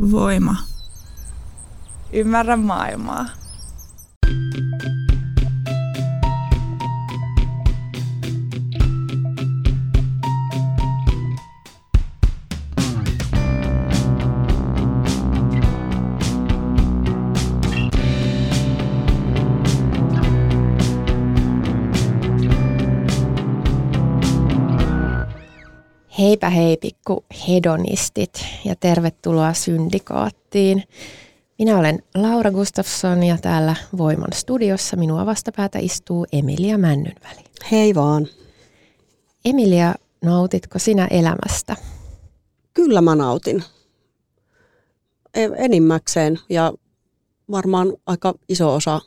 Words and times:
Voima. 0.00 0.56
Ymmärrä 2.12 2.56
maailmaa. 2.56 3.39
Heipä 26.30 26.50
hei 26.50 26.76
pikku 26.76 27.24
hedonistit 27.48 28.44
ja 28.64 28.76
tervetuloa 28.76 29.52
Syndikaattiin. 29.52 30.82
Minä 31.58 31.78
olen 31.78 32.02
Laura 32.14 32.50
Gustafsson 32.50 33.22
ja 33.22 33.38
täällä 33.38 33.76
Voiman 33.98 34.32
studiossa 34.32 34.96
minua 34.96 35.26
vastapäätä 35.26 35.78
istuu 35.78 36.26
Emilia 36.32 36.78
Männynväli. 36.78 37.44
Hei 37.70 37.94
vaan. 37.94 38.26
Emilia, 39.44 39.94
nautitko 40.24 40.78
sinä 40.78 41.06
elämästä? 41.06 41.76
Kyllä 42.74 43.00
mä 43.00 43.14
nautin. 43.14 43.64
E- 45.34 45.48
enimmäkseen 45.56 46.38
ja 46.48 46.72
varmaan 47.50 47.92
aika 48.06 48.34
iso 48.48 48.74
osa, 48.74 49.00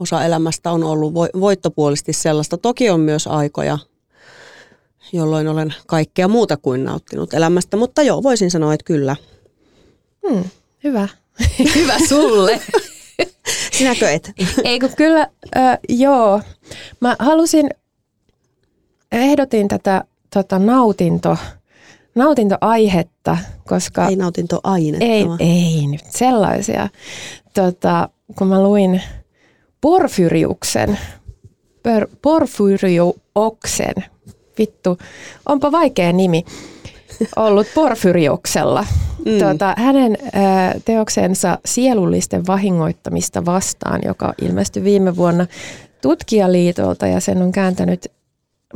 osa 0.00 0.24
elämästä 0.24 0.70
on 0.70 0.84
ollut 0.84 1.14
voittopuolisesti 1.14 2.12
sellaista. 2.12 2.58
Toki 2.58 2.90
on 2.90 3.00
myös 3.00 3.26
aikoja, 3.26 3.78
jolloin 5.12 5.48
olen 5.48 5.74
kaikkea 5.86 6.28
muuta 6.28 6.56
kuin 6.56 6.84
nauttinut 6.84 7.34
elämästä, 7.34 7.76
mutta 7.76 8.02
joo, 8.02 8.22
voisin 8.22 8.50
sanoa, 8.50 8.74
että 8.74 8.84
kyllä. 8.84 9.16
Hmm, 10.28 10.44
hyvä. 10.84 11.08
hyvä 11.74 11.98
sulle. 12.08 12.60
Sinäkö 13.78 14.10
et? 14.10 14.32
Ei 14.64 14.80
kun 14.80 14.90
kyllä, 14.96 15.28
äh, 15.56 15.78
joo. 15.88 16.40
Mä 17.00 17.16
halusin, 17.18 17.70
ehdotin 19.12 19.68
tätä 19.68 20.04
tota, 20.34 20.58
nautinto, 20.58 21.36
nautintoaihetta, 22.14 23.38
koska... 23.68 24.08
Ei 24.08 24.16
nautintoainetta. 24.16 25.04
Ei, 25.04 25.26
ei 25.38 25.86
nyt 25.86 26.04
sellaisia. 26.10 26.88
Tota, 27.54 28.08
kun 28.38 28.46
mä 28.46 28.62
luin 28.62 29.02
Porfyriuksen, 29.80 30.98
Porfyrioksen 32.22 33.94
vittu, 34.58 34.98
onpa 35.48 35.72
vaikea 35.72 36.12
nimi, 36.12 36.44
ollut 37.36 37.66
Porfyrioksella. 37.74 38.86
Mm. 39.24 39.38
Tuota, 39.38 39.74
hänen 39.78 40.16
ää, 40.32 40.74
teoksensa 40.84 41.58
Sielullisten 41.64 42.46
vahingoittamista 42.46 43.44
vastaan, 43.44 44.00
joka 44.04 44.34
ilmestyi 44.42 44.84
viime 44.84 45.16
vuonna 45.16 45.46
Tutkijaliitolta 46.02 47.06
ja 47.06 47.20
sen 47.20 47.42
on 47.42 47.52
kääntänyt 47.52 48.12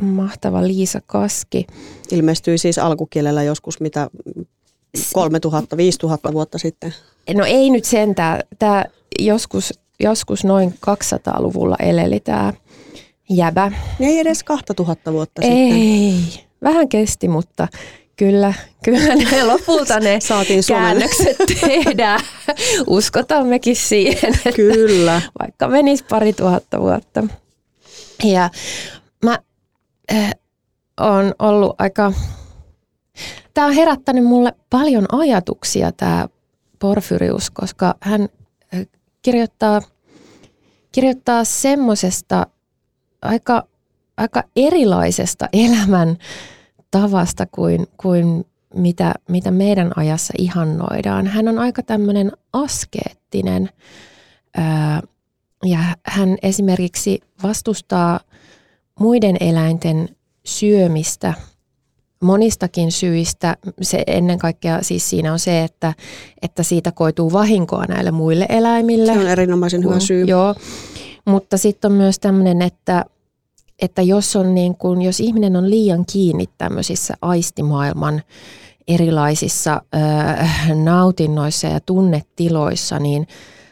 mahtava 0.01 0.67
Liisa 0.67 1.01
Kaski. 1.05 1.67
Ilmestyi 2.11 2.57
siis 2.57 2.77
alkukielellä 2.77 3.43
joskus 3.43 3.79
mitä 3.79 4.09
3000, 5.13 5.77
5000 5.77 6.33
vuotta 6.33 6.57
sitten. 6.57 6.93
No 7.35 7.45
ei 7.45 7.69
nyt 7.69 7.85
sentään. 7.85 8.41
Tämä 8.59 8.85
joskus, 9.19 9.79
joskus 9.99 10.43
noin 10.43 10.73
200-luvulla 10.89 11.75
eleli 11.79 12.19
tämä 12.19 12.53
jäbä. 13.29 13.71
Ei 13.99 14.19
edes 14.19 14.43
2000 14.43 15.13
vuotta 15.13 15.41
Ei. 15.41 15.49
sitten. 15.49 15.77
Ei, 15.77 16.47
vähän 16.63 16.89
kesti, 16.89 17.27
mutta 17.27 17.67
kyllä, 18.15 18.53
kyllä 18.83 19.15
ne 19.15 19.43
lopulta 19.43 19.99
ne 19.99 20.19
Saatiin 20.27 20.63
käännökset 20.67 21.37
tehdään. 21.61 22.19
Uskotammekin 22.87 23.75
siihen, 23.75 24.33
että 24.35 24.51
kyllä. 24.51 25.21
vaikka 25.39 25.67
menisi 25.67 26.05
pari 26.09 26.33
tuhatta 26.33 26.79
vuotta. 26.79 27.23
Ja 28.23 28.49
mä 29.25 29.39
äh, 30.13 30.31
on 30.99 31.33
ollut 31.39 31.75
aika, 31.77 32.13
tämä 33.53 33.67
on 33.67 33.73
herättänyt 33.73 34.25
mulle 34.25 34.53
paljon 34.69 35.05
ajatuksia 35.11 35.91
tämä 35.91 36.27
Porfyrius, 36.79 37.49
koska 37.49 37.95
hän 38.01 38.29
äh, 38.73 38.87
kirjoittaa, 39.21 39.81
kirjoittaa 40.91 41.43
semmoisesta 41.43 42.47
aika, 43.21 43.63
aika 44.17 44.43
erilaisesta 44.55 45.49
elämän 45.53 46.17
tavasta 46.91 47.45
kuin, 47.45 47.87
kuin 47.97 48.45
mitä, 48.75 49.13
mitä 49.29 49.51
meidän 49.51 49.91
ajassa 49.95 50.33
ihannoidaan. 50.37 51.27
Hän 51.27 51.47
on 51.47 51.59
aika 51.59 51.83
tämmöinen 51.83 52.31
askeettinen 52.53 53.69
ää, 54.57 55.01
ja 55.65 55.79
hän 56.05 56.37
esimerkiksi 56.43 57.19
vastustaa 57.43 58.19
muiden 58.99 59.37
eläinten 59.39 60.09
syömistä 60.45 61.33
monistakin 62.21 62.91
syistä. 62.91 63.57
Se 63.81 64.03
ennen 64.07 64.39
kaikkea 64.39 64.83
siis 64.83 65.09
siinä 65.09 65.33
on 65.33 65.39
se, 65.39 65.63
että, 65.63 65.93
että 66.41 66.63
siitä 66.63 66.91
koituu 66.91 67.33
vahinkoa 67.33 67.85
näille 67.85 68.11
muille 68.11 68.45
eläimille. 68.49 69.13
Se 69.13 69.19
on 69.19 69.27
erinomaisen 69.27 69.83
hyvä 69.83 69.99
syy. 69.99 70.25
Joo, 70.25 70.55
mutta 71.27 71.57
sitten 71.57 71.91
on 71.91 71.97
myös 71.97 72.19
tämmöinen, 72.19 72.61
että, 72.61 73.05
että 73.81 74.01
jos, 74.01 74.35
on 74.35 74.55
niin 74.55 74.75
kun, 74.75 75.01
jos 75.01 75.19
ihminen 75.19 75.55
on 75.55 75.69
liian 75.69 76.05
kiinni 76.05 76.45
tämmöisissä 76.57 77.13
aistimaailman 77.21 78.21
erilaisissa 78.87 79.81
äh, 79.95 80.69
nautinnoissa 80.83 81.67
ja 81.67 81.79
tunnetiloissa, 81.79 82.99
niin 82.99 83.27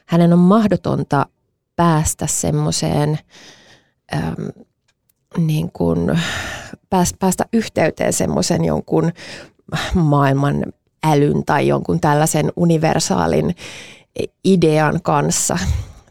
hänen 0.05 0.33
on 0.33 0.39
mahdotonta 0.39 1.25
päästä 1.75 2.27
semmoiseen 2.27 3.19
ähm, 4.13 4.47
niin 5.38 5.71
kun, 5.71 6.19
päästä 7.19 7.45
yhteyteen 7.53 8.13
semmoisen 8.13 8.65
jonkun 8.65 9.11
maailman 9.94 10.65
älyn 11.03 11.45
tai 11.45 11.67
jonkun 11.67 11.99
tällaisen 11.99 12.51
universaalin 12.55 13.55
idean 14.44 15.01
kanssa 15.01 15.57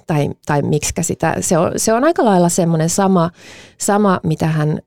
tai, 0.06 0.31
tai 0.47 0.62
miksikä 0.62 1.03
sitä, 1.03 1.37
se 1.41 1.59
on, 1.59 1.72
se 1.76 1.92
on 1.92 2.04
aika 2.04 2.25
lailla 2.25 2.48
semmoinen 2.48 2.91
sama, 2.91 3.31
sama, 3.78 4.20
mitä 4.22 4.47
hän 4.47 4.78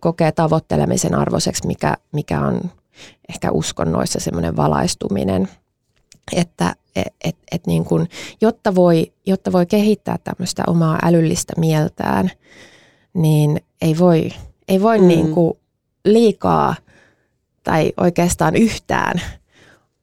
kokee 0.00 0.32
tavoittelemisen 0.32 1.14
arvoiseksi, 1.14 1.66
mikä, 1.66 1.96
mikä 2.12 2.40
on 2.40 2.60
ehkä 3.28 3.50
uskonnoissa 3.50 4.20
semmoinen 4.20 4.56
valaistuminen, 4.56 5.48
että 6.36 6.74
et, 6.96 7.14
et, 7.24 7.36
et 7.52 7.66
niin 7.66 7.84
kun, 7.84 8.08
jotta, 8.40 8.74
voi, 8.74 9.12
jotta 9.26 9.52
voi 9.52 9.66
kehittää 9.66 10.18
tämmöistä 10.24 10.62
omaa 10.66 10.98
älyllistä 11.02 11.52
mieltään, 11.56 12.30
niin 13.14 13.60
ei 13.82 13.98
voi, 13.98 14.30
ei 14.68 14.82
voi 14.82 14.98
mm. 14.98 15.08
niin 15.08 15.34
kuin 15.34 15.58
liikaa 16.04 16.74
tai 17.64 17.92
oikeastaan 17.96 18.56
yhtään 18.56 19.20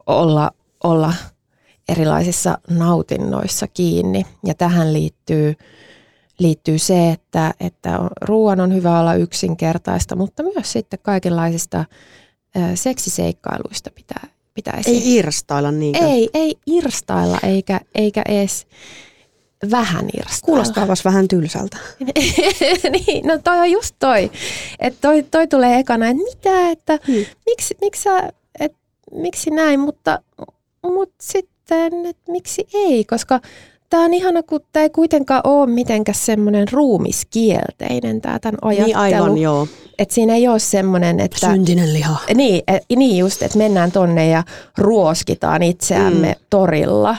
olla, 0.08 0.52
olla 0.84 1.14
erilaisissa 1.92 2.58
nautinnoissa 2.70 3.68
kiinni. 3.68 4.26
Ja 4.46 4.54
tähän 4.54 4.94
liittyy, 4.94 5.56
liittyy 6.40 6.80
se, 6.80 7.10
että, 7.10 7.54
että 7.60 8.00
ruoan 8.22 8.60
on 8.60 8.74
hyvä 8.74 9.00
olla 9.00 9.14
yksinkertaista, 9.14 10.16
mutta 10.16 10.44
myös 10.44 10.72
sitten 10.72 11.00
kaikenlaisista 11.02 11.86
seksiseikkailuista 12.76 13.92
pitää, 13.96 14.28
pitäisi. 14.54 14.90
Ei 14.90 15.16
irstailla 15.16 15.72
niinkö? 15.72 16.06
Ei, 16.06 16.30
ei 16.34 16.56
irstailla 16.66 17.40
eikä, 17.44 17.82
eikä 17.96 18.22
edes 18.30 18.68
vähän 19.72 20.06
irstailla. 20.18 20.46
Kuulostaa 20.46 20.88
vähän 21.06 21.28
tylsältä. 21.28 21.78
niin, 23.08 23.28
no 23.28 23.38
toi 23.44 23.60
on 23.60 23.72
just 23.72 23.96
toi. 24.00 24.32
Että 24.80 25.00
toi, 25.02 25.24
toi 25.24 25.48
tulee 25.48 25.80
ekana, 25.80 26.08
että 26.08 26.24
mitä, 26.24 26.70
että 26.70 27.00
hmm. 27.08 27.26
miksi, 27.46 27.76
miksi, 27.82 28.04
sä, 28.04 28.30
et, 28.60 28.76
miksi 29.12 29.50
näin, 29.50 29.80
mutta, 29.80 30.22
mutta 30.84 31.16
sitten 31.22 31.59
sitten, 31.70 32.06
että 32.06 32.32
miksi 32.32 32.68
ei, 32.74 33.06
koska 33.06 33.40
tämä 33.90 34.04
on 34.04 34.14
ihana, 34.14 34.44
kun 34.44 34.60
tämä 34.72 34.84
ei 34.84 34.90
kuitenkaan 34.90 35.42
ole 35.44 35.68
mitenkään 35.68 36.16
semmoinen 36.16 36.68
ruumiskielteinen 36.72 38.22
tämä 38.22 38.40
tämän 38.40 38.60
ajattelu. 38.62 38.88
Niin 38.88 38.98
aivan, 38.98 39.38
joo. 39.38 39.68
Että 40.00 40.16
siinä 40.16 40.36
ei 40.36 40.48
ole 40.48 40.60
semmoinen, 40.60 41.20
että... 41.20 41.52
Syntinen 41.52 41.94
liha. 41.94 42.20
Niin, 42.34 42.64
et, 42.68 42.84
niin 42.96 43.18
just, 43.18 43.44
että 43.44 43.58
mennään 43.58 43.92
tonne 43.92 44.28
ja 44.28 44.44
ruoskitaan 44.78 45.64
itseämme 45.64 46.28
mm. 46.28 46.46
torilla. 46.50 47.16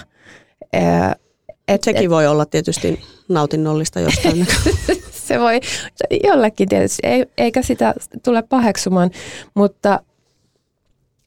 Et, 1.68 1.84
Sekin 1.84 2.04
et, 2.04 2.10
voi 2.10 2.26
olla 2.26 2.46
tietysti 2.46 3.00
nautinnollista 3.28 4.00
jostain. 4.00 4.46
se 5.28 5.40
voi 5.40 5.60
jollekin 6.24 6.68
tietysti, 6.68 7.02
ei, 7.04 7.26
eikä 7.38 7.62
sitä 7.62 7.94
tule 8.24 8.42
paheksumaan, 8.42 9.10
mutta, 9.54 10.00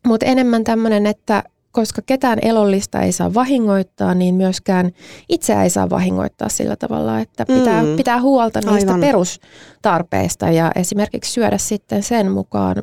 mutta 0.07 0.25
enemmän 0.25 0.63
tämmöinen, 0.63 1.05
että 1.05 1.43
koska 1.73 2.01
ketään 2.05 2.39
elollista 2.41 3.01
ei 3.01 3.11
saa 3.11 3.33
vahingoittaa, 3.33 4.13
niin 4.13 4.35
myöskään 4.35 4.91
itseä 5.29 5.63
ei 5.63 5.69
saa 5.69 5.89
vahingoittaa 5.89 6.49
sillä 6.49 6.75
tavalla, 6.75 7.19
että 7.19 7.45
pitää, 7.45 7.83
mm. 7.83 7.95
pitää 7.95 8.21
huolta 8.21 8.59
niistä 8.59 8.91
Aivan. 8.91 8.99
perustarpeista 8.99 10.51
ja 10.51 10.71
esimerkiksi 10.75 11.31
syödä 11.31 11.57
sitten 11.57 12.03
sen 12.03 12.31
mukaan, 12.31 12.75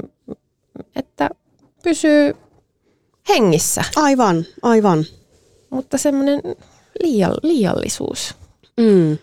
että 0.97 1.31
pysyy 1.83 2.35
hengissä. 3.29 3.85
Aivan, 3.97 4.45
aivan. 4.63 5.05
Mutta 5.71 5.99
semmoinen 5.99 6.41
liiall, 7.03 7.35
liiallisuus. 7.43 8.35
Mm. 8.81 9.19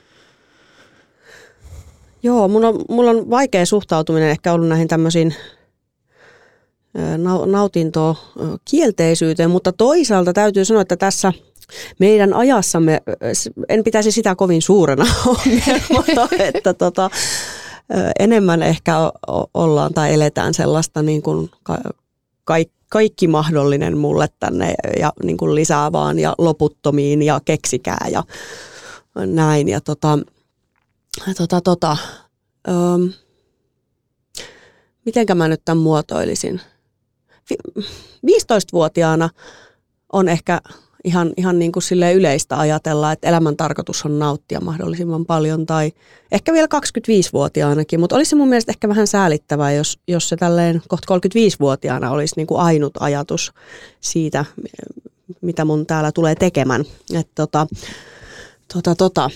Joo, 2.24 2.48
mulla 2.48 2.68
on, 2.68 2.86
mulla 2.90 3.12
on 3.12 3.30
vaikea 3.30 3.66
suhtautuminen 3.66 4.30
ehkä 4.30 4.54
ollut 4.54 4.68
näihin 4.68 4.88
tämmöisiin 4.88 5.36
nautintoa 7.46 8.16
kielteisyyteen, 8.66 9.52
mutta 9.52 9.72
toisaalta 9.72 10.34
täytyy 10.34 10.66
sanoa, 10.66 10.82
että 10.82 10.98
tässä 10.98 11.34
meidän 12.00 12.34
ajassamme, 12.34 13.02
en 13.70 13.84
pitäisi 13.84 14.12
sitä 14.12 14.36
kovin 14.36 14.62
suurena 14.62 15.06
mutta 15.96 16.28
että 16.54 16.74
tota, 16.74 17.10
enemmän 18.20 18.64
ehkä 18.64 18.94
ollaan 19.54 19.94
tai 19.94 20.14
eletään 20.14 20.54
sellaista 20.54 21.02
niin 21.02 21.22
kuin 21.22 21.50
ka- 21.64 21.82
kaikki 22.90 23.28
mahdollinen 23.28 23.98
mulle 23.98 24.28
tänne 24.40 24.74
ja 25.00 25.14
niin 25.24 25.38
kuin 25.38 25.56
lisää 25.56 25.92
vaan 25.92 26.20
ja 26.20 26.36
loputtomiin 26.38 27.22
ja 27.22 27.42
keksikää 27.46 28.08
ja 28.12 28.24
näin. 29.16 29.68
Ja 29.68 29.82
tota, 29.82 30.20
tota, 31.38 31.62
tota, 31.62 31.98
öö, 32.68 32.76
mitenkä 35.06 35.36
mä 35.36 35.48
nyt 35.48 35.62
tämän 35.66 35.84
muotoilisin? 35.84 36.62
15-vuotiaana 38.28 39.30
on 40.14 40.30
ehkä 40.30 40.62
ihan, 41.04 41.34
ihan 41.38 41.60
niin 41.60 41.72
kuin 41.72 41.84
yleistä 42.16 42.60
ajatella, 42.60 43.12
että 43.12 43.28
elämän 43.28 43.58
tarkoitus 43.58 44.06
on 44.06 44.20
nauttia 44.20 44.62
mahdollisimman 44.62 45.26
paljon 45.26 45.66
tai 45.66 45.92
ehkä 46.32 46.54
vielä 46.54 46.68
25-vuotiaanakin, 46.76 48.00
mutta 48.00 48.16
olisi 48.16 48.36
mun 48.36 48.50
mielestä 48.50 48.72
ehkä 48.72 48.90
vähän 48.90 49.08
säälittävää, 49.08 49.72
jos, 49.72 50.00
jos 50.08 50.30
se 50.30 50.36
tälleen 50.36 50.82
kohta 50.88 51.16
35-vuotiaana 51.16 52.12
olisi 52.12 52.34
niin 52.38 52.48
kuin 52.48 52.62
ainut 52.62 52.94
ajatus 53.00 53.52
siitä, 54.00 54.46
mitä 55.42 55.66
mun 55.66 55.86
täällä 55.86 56.12
tulee 56.12 56.36
tekemään. 56.36 56.86
että 57.14 57.32
tota, 57.36 57.68
tota, 58.74 58.96
tota. 58.96 59.30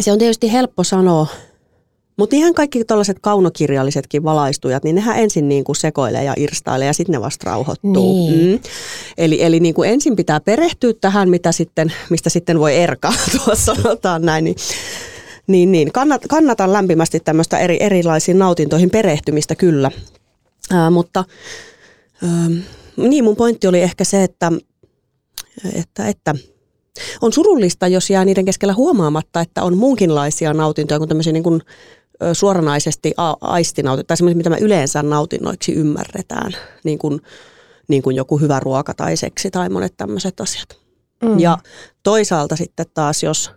Se 0.00 0.12
on 0.12 0.18
tietysti 0.18 0.52
helppo 0.52 0.84
sanoa 0.84 1.26
mutta 2.16 2.36
ihan 2.36 2.54
kaikki 2.54 2.84
tällaiset 2.84 3.16
kaunokirjallisetkin 3.20 4.24
valaistujat, 4.24 4.84
niin 4.84 4.94
nehän 4.94 5.18
ensin 5.18 5.48
niin 5.48 5.64
kuin 5.64 5.76
sekoilee 5.76 6.24
ja 6.24 6.34
irstailee 6.36 6.86
ja 6.86 6.92
sitten 6.92 7.12
ne 7.12 7.20
vasta 7.20 7.50
rauhoittuu. 7.50 8.28
Niin. 8.28 8.50
Mm. 8.50 8.60
Eli, 9.18 9.42
eli 9.42 9.60
niin 9.60 9.74
kuin 9.74 9.90
ensin 9.90 10.16
pitää 10.16 10.40
perehtyä 10.40 10.92
tähän, 11.00 11.28
mitä 11.28 11.52
sitten, 11.52 11.92
mistä 12.10 12.30
sitten 12.30 12.58
voi 12.58 12.76
erkaa, 12.76 13.12
tuossa 13.44 13.74
sanotaan 13.74 14.22
näin. 14.22 14.44
Niin, 14.44 14.56
niin, 15.46 15.72
niin. 15.72 15.92
Kannat, 15.92 16.22
kannatan 16.28 16.72
lämpimästi 16.72 17.20
tämmöistä 17.20 17.58
eri, 17.58 17.76
erilaisiin 17.80 18.38
nautintoihin 18.38 18.90
perehtymistä 18.90 19.54
kyllä. 19.54 19.90
Ää, 20.70 20.90
mutta 20.90 21.24
ää, 22.22 22.50
niin 22.96 23.24
mun 23.24 23.36
pointti 23.36 23.66
oli 23.66 23.80
ehkä 23.80 24.04
se, 24.04 24.22
että, 24.22 24.52
että, 25.74 26.08
että 26.08 26.34
on 27.20 27.32
surullista, 27.32 27.88
jos 27.88 28.10
jää 28.10 28.24
niiden 28.24 28.44
keskellä 28.44 28.74
huomaamatta, 28.74 29.40
että 29.40 29.62
on 29.62 29.76
muunkinlaisia 29.76 30.54
nautintoja 30.54 30.98
kuin 30.98 31.08
tämmöisiä 31.08 31.32
niin 31.32 31.42
kuin 31.42 31.62
suoranaisesti 32.32 33.14
aistinautintoja, 33.40 34.06
tai 34.06 34.16
semmoisia, 34.16 34.36
mitä 34.36 34.50
me 34.50 34.58
yleensä 34.60 35.02
nautinnoiksi 35.02 35.72
ymmärretään, 35.72 36.52
niin 36.84 36.98
kuin, 36.98 37.20
niin 37.88 38.02
kuin 38.02 38.16
joku 38.16 38.38
hyvä 38.38 38.60
ruoka 38.60 38.94
tai 38.94 39.16
seksi 39.16 39.50
tai 39.50 39.68
monet 39.68 39.94
tämmöiset 39.96 40.40
asiat. 40.40 40.68
Mm. 41.22 41.38
Ja 41.38 41.58
toisaalta 42.02 42.56
sitten 42.56 42.86
taas, 42.94 43.22
jos 43.22 43.50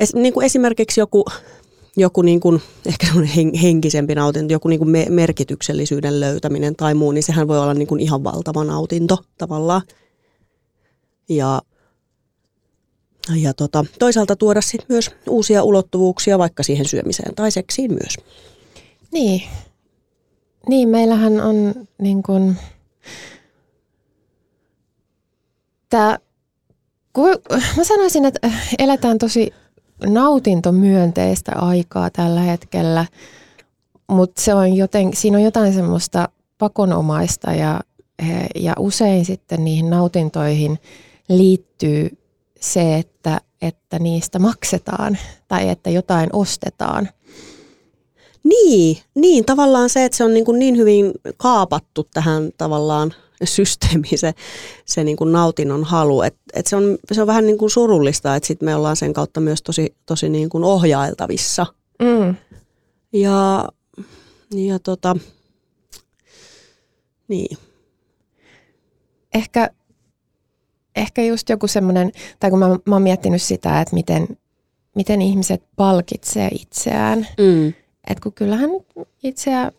es, 0.00 0.14
niin 0.14 0.34
kuin 0.34 0.46
esimerkiksi 0.46 1.00
joku, 1.00 1.24
joku 1.96 2.22
niin 2.22 2.40
kuin, 2.40 2.62
ehkä 2.86 3.06
henkisempi 3.62 4.14
nautinto, 4.14 4.52
joku 4.52 4.68
niin 4.68 4.78
kuin 4.78 4.90
me, 4.90 5.06
merkityksellisyyden 5.08 6.20
löytäminen 6.20 6.76
tai 6.76 6.94
muu, 6.94 7.12
niin 7.12 7.22
sehän 7.22 7.48
voi 7.48 7.58
olla 7.58 7.74
niin 7.74 7.88
kuin 7.88 8.00
ihan 8.00 8.24
valtava 8.24 8.64
nautinto 8.64 9.18
tavallaan. 9.38 9.82
Ja 11.28 11.62
ja 13.36 13.54
tota, 13.54 13.84
toisaalta 13.98 14.36
tuoda 14.36 14.60
sit 14.60 14.84
myös 14.88 15.10
uusia 15.28 15.62
ulottuvuuksia 15.62 16.38
vaikka 16.38 16.62
siihen 16.62 16.88
syömiseen 16.88 17.34
tai 17.34 17.50
seksiin 17.50 17.90
myös. 17.90 18.16
Niin. 19.12 19.42
Niin, 20.68 20.88
meillähän 20.88 21.40
on 21.40 21.74
niin 21.98 22.22
kun, 22.22 22.56
tää, 25.88 26.18
mä 27.76 27.84
sanoisin, 27.84 28.24
että 28.24 28.50
eletään 28.78 29.18
tosi 29.18 29.54
nautintomyönteistä 30.06 31.52
aikaa 31.56 32.10
tällä 32.10 32.40
hetkellä, 32.40 33.06
mutta 34.06 34.42
se 34.42 34.54
on 34.54 34.74
joten, 34.74 35.10
siinä 35.14 35.38
on 35.38 35.44
jotain 35.44 35.72
semmoista 35.72 36.28
pakonomaista 36.58 37.52
ja, 37.52 37.80
ja 38.54 38.74
usein 38.78 39.24
sitten 39.24 39.64
niihin 39.64 39.90
nautintoihin 39.90 40.78
liittyy 41.28 42.17
se, 42.60 42.96
että, 42.96 43.40
että 43.62 43.98
niistä 43.98 44.38
maksetaan 44.38 45.18
tai 45.48 45.68
että 45.68 45.90
jotain 45.90 46.30
ostetaan. 46.32 47.08
Niin, 48.44 48.98
niin, 49.14 49.44
tavallaan 49.44 49.90
se, 49.90 50.04
että 50.04 50.16
se 50.16 50.24
on 50.24 50.34
niin, 50.34 50.44
kuin 50.44 50.58
niin 50.58 50.76
hyvin 50.76 51.12
kaapattu 51.36 52.08
tähän 52.14 52.50
tavallaan 52.56 53.14
systeemiin 53.44 54.18
se, 54.18 54.34
se 54.84 55.04
niin 55.04 55.16
kuin 55.16 55.32
nautinnon 55.32 55.84
halu. 55.84 56.22
Et, 56.22 56.36
et 56.54 56.66
se, 56.66 56.76
on, 56.76 56.98
se 57.12 57.20
on 57.20 57.26
vähän 57.26 57.46
niin 57.46 57.58
kuin 57.58 57.70
surullista, 57.70 58.36
että 58.36 58.46
sit 58.46 58.62
me 58.62 58.74
ollaan 58.74 58.96
sen 58.96 59.12
kautta 59.12 59.40
myös 59.40 59.62
tosi, 59.62 59.96
tosi 60.06 60.28
niin 60.28 60.48
kuin 60.48 60.64
ohjailtavissa. 60.64 61.66
Mm. 62.02 62.34
Ja, 63.12 63.68
ja 64.54 64.78
tota, 64.78 65.16
niin. 67.28 67.58
Ehkä 69.34 69.70
ehkä 70.98 71.22
just 71.22 71.48
joku 71.48 71.66
semmoinen, 71.66 72.12
tai 72.40 72.50
kun 72.50 72.58
mä, 72.58 72.68
mä 72.68 72.94
oon 72.94 73.02
miettinyt 73.02 73.42
sitä, 73.42 73.80
että 73.80 73.94
miten, 73.94 74.28
miten 74.94 75.22
ihmiset 75.22 75.62
palkitsee 75.76 76.48
itseään. 76.52 77.26
Mm. 77.38 77.68
Että 78.08 78.22
kun 78.22 78.32
kyllähän 78.32 78.70
itseä 79.22 79.72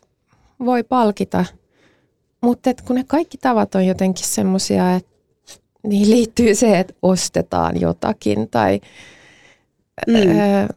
voi 0.64 0.82
palkita, 0.82 1.44
mutta 2.40 2.70
et 2.70 2.80
kun 2.80 2.96
ne 2.96 3.04
kaikki 3.04 3.38
tavat 3.38 3.74
on 3.74 3.86
jotenkin 3.86 4.26
semmoisia, 4.26 4.94
että 4.94 5.10
niihin 5.82 6.10
liittyy 6.10 6.54
se, 6.54 6.78
että 6.78 6.94
ostetaan 7.02 7.80
jotakin 7.80 8.48
tai, 8.50 8.80
mm. 10.06 10.14
ö, 10.14 10.68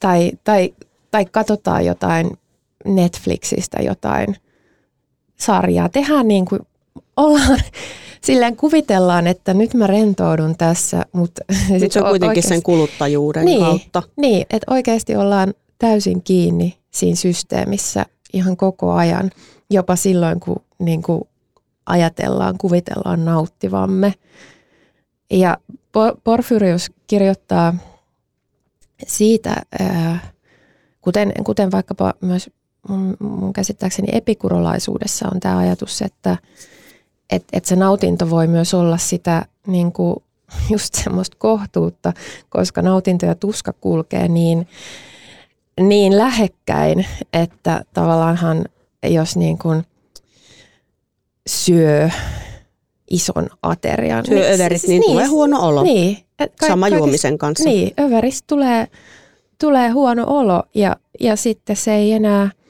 tai, 0.00 0.32
tai, 0.44 0.74
tai 1.10 1.24
katsotaan 1.24 1.86
jotain 1.86 2.30
Netflixistä 2.84 3.82
jotain 3.82 4.36
sarjaa. 5.36 5.88
Tehdään 5.88 6.28
niin 6.28 6.44
kuin 6.44 6.60
ollaan, 7.16 7.60
silleen 8.26 8.56
kuvitellaan, 8.56 9.26
että 9.26 9.54
nyt 9.54 9.74
mä 9.74 9.86
rentoudun 9.86 10.56
tässä, 10.56 11.06
mutta... 11.12 11.44
Nyt 11.80 11.92
se 11.92 12.00
on 12.00 12.08
kuitenkin 12.08 12.28
oikeasti, 12.28 12.48
sen 12.48 12.62
kuluttajuuden 12.62 13.44
niin, 13.44 13.60
kautta. 13.60 14.02
Niin, 14.16 14.46
että 14.50 14.74
oikeasti 14.74 15.16
ollaan 15.16 15.54
täysin 15.78 16.22
kiinni 16.22 16.78
siinä 16.90 17.16
systeemissä 17.16 18.06
ihan 18.32 18.56
koko 18.56 18.92
ajan, 18.92 19.30
jopa 19.70 19.96
silloin, 19.96 20.40
kun 20.40 20.62
niin 20.78 21.02
kuin 21.02 21.22
ajatellaan, 21.86 22.58
kuvitellaan 22.58 23.24
nauttivamme. 23.24 24.14
Ja 25.30 25.58
Porfyrius 26.24 26.90
kirjoittaa 27.06 27.74
siitä, 29.06 29.56
kuten, 31.00 31.32
kuten 31.44 31.70
vaikkapa 31.70 32.14
myös 32.20 32.50
mun, 32.88 33.16
mun 33.20 33.52
käsittääkseni 33.52 34.08
epikurolaisuudessa 34.12 35.28
on 35.34 35.40
tämä 35.40 35.58
ajatus, 35.58 36.02
että 36.02 36.36
että 37.32 37.48
et 37.52 37.64
se 37.64 37.76
nautinto 37.76 38.30
voi 38.30 38.46
myös 38.46 38.74
olla 38.74 38.98
sitä 38.98 39.46
niin 39.66 39.92
kuin 39.92 40.16
just 40.72 40.94
semmoista 40.94 41.36
kohtuutta, 41.38 42.12
koska 42.48 42.82
nautinto 42.82 43.26
ja 43.26 43.34
tuska 43.34 43.72
kulkee 43.80 44.28
niin, 44.28 44.68
niin 45.80 46.18
lähekkäin, 46.18 47.06
että 47.32 47.84
tavallaanhan 47.94 48.64
jos 49.08 49.36
niin 49.36 49.58
kuin 49.58 49.84
syö 51.46 52.10
ison 53.10 53.48
aterian. 53.62 54.26
Syö 54.26 54.40
niin, 54.40 54.54
överit, 54.54 54.80
siis, 54.80 54.88
niin, 54.88 55.00
niin 55.00 55.10
tulee 55.10 55.26
huono 55.26 55.60
olo. 55.68 55.82
Niin, 55.82 56.18
ka- 56.60 56.66
Sama 56.66 56.88
juomisen 56.88 57.38
kanssa. 57.38 57.68
Niin, 57.68 57.92
överistä 58.00 58.44
tulee, 58.46 58.88
tulee 59.60 59.88
huono 59.88 60.24
olo 60.26 60.62
ja, 60.74 60.96
ja 61.20 61.36
sitten 61.36 61.76
se 61.76 61.94
ei 61.94 62.12
enää– 62.12 62.50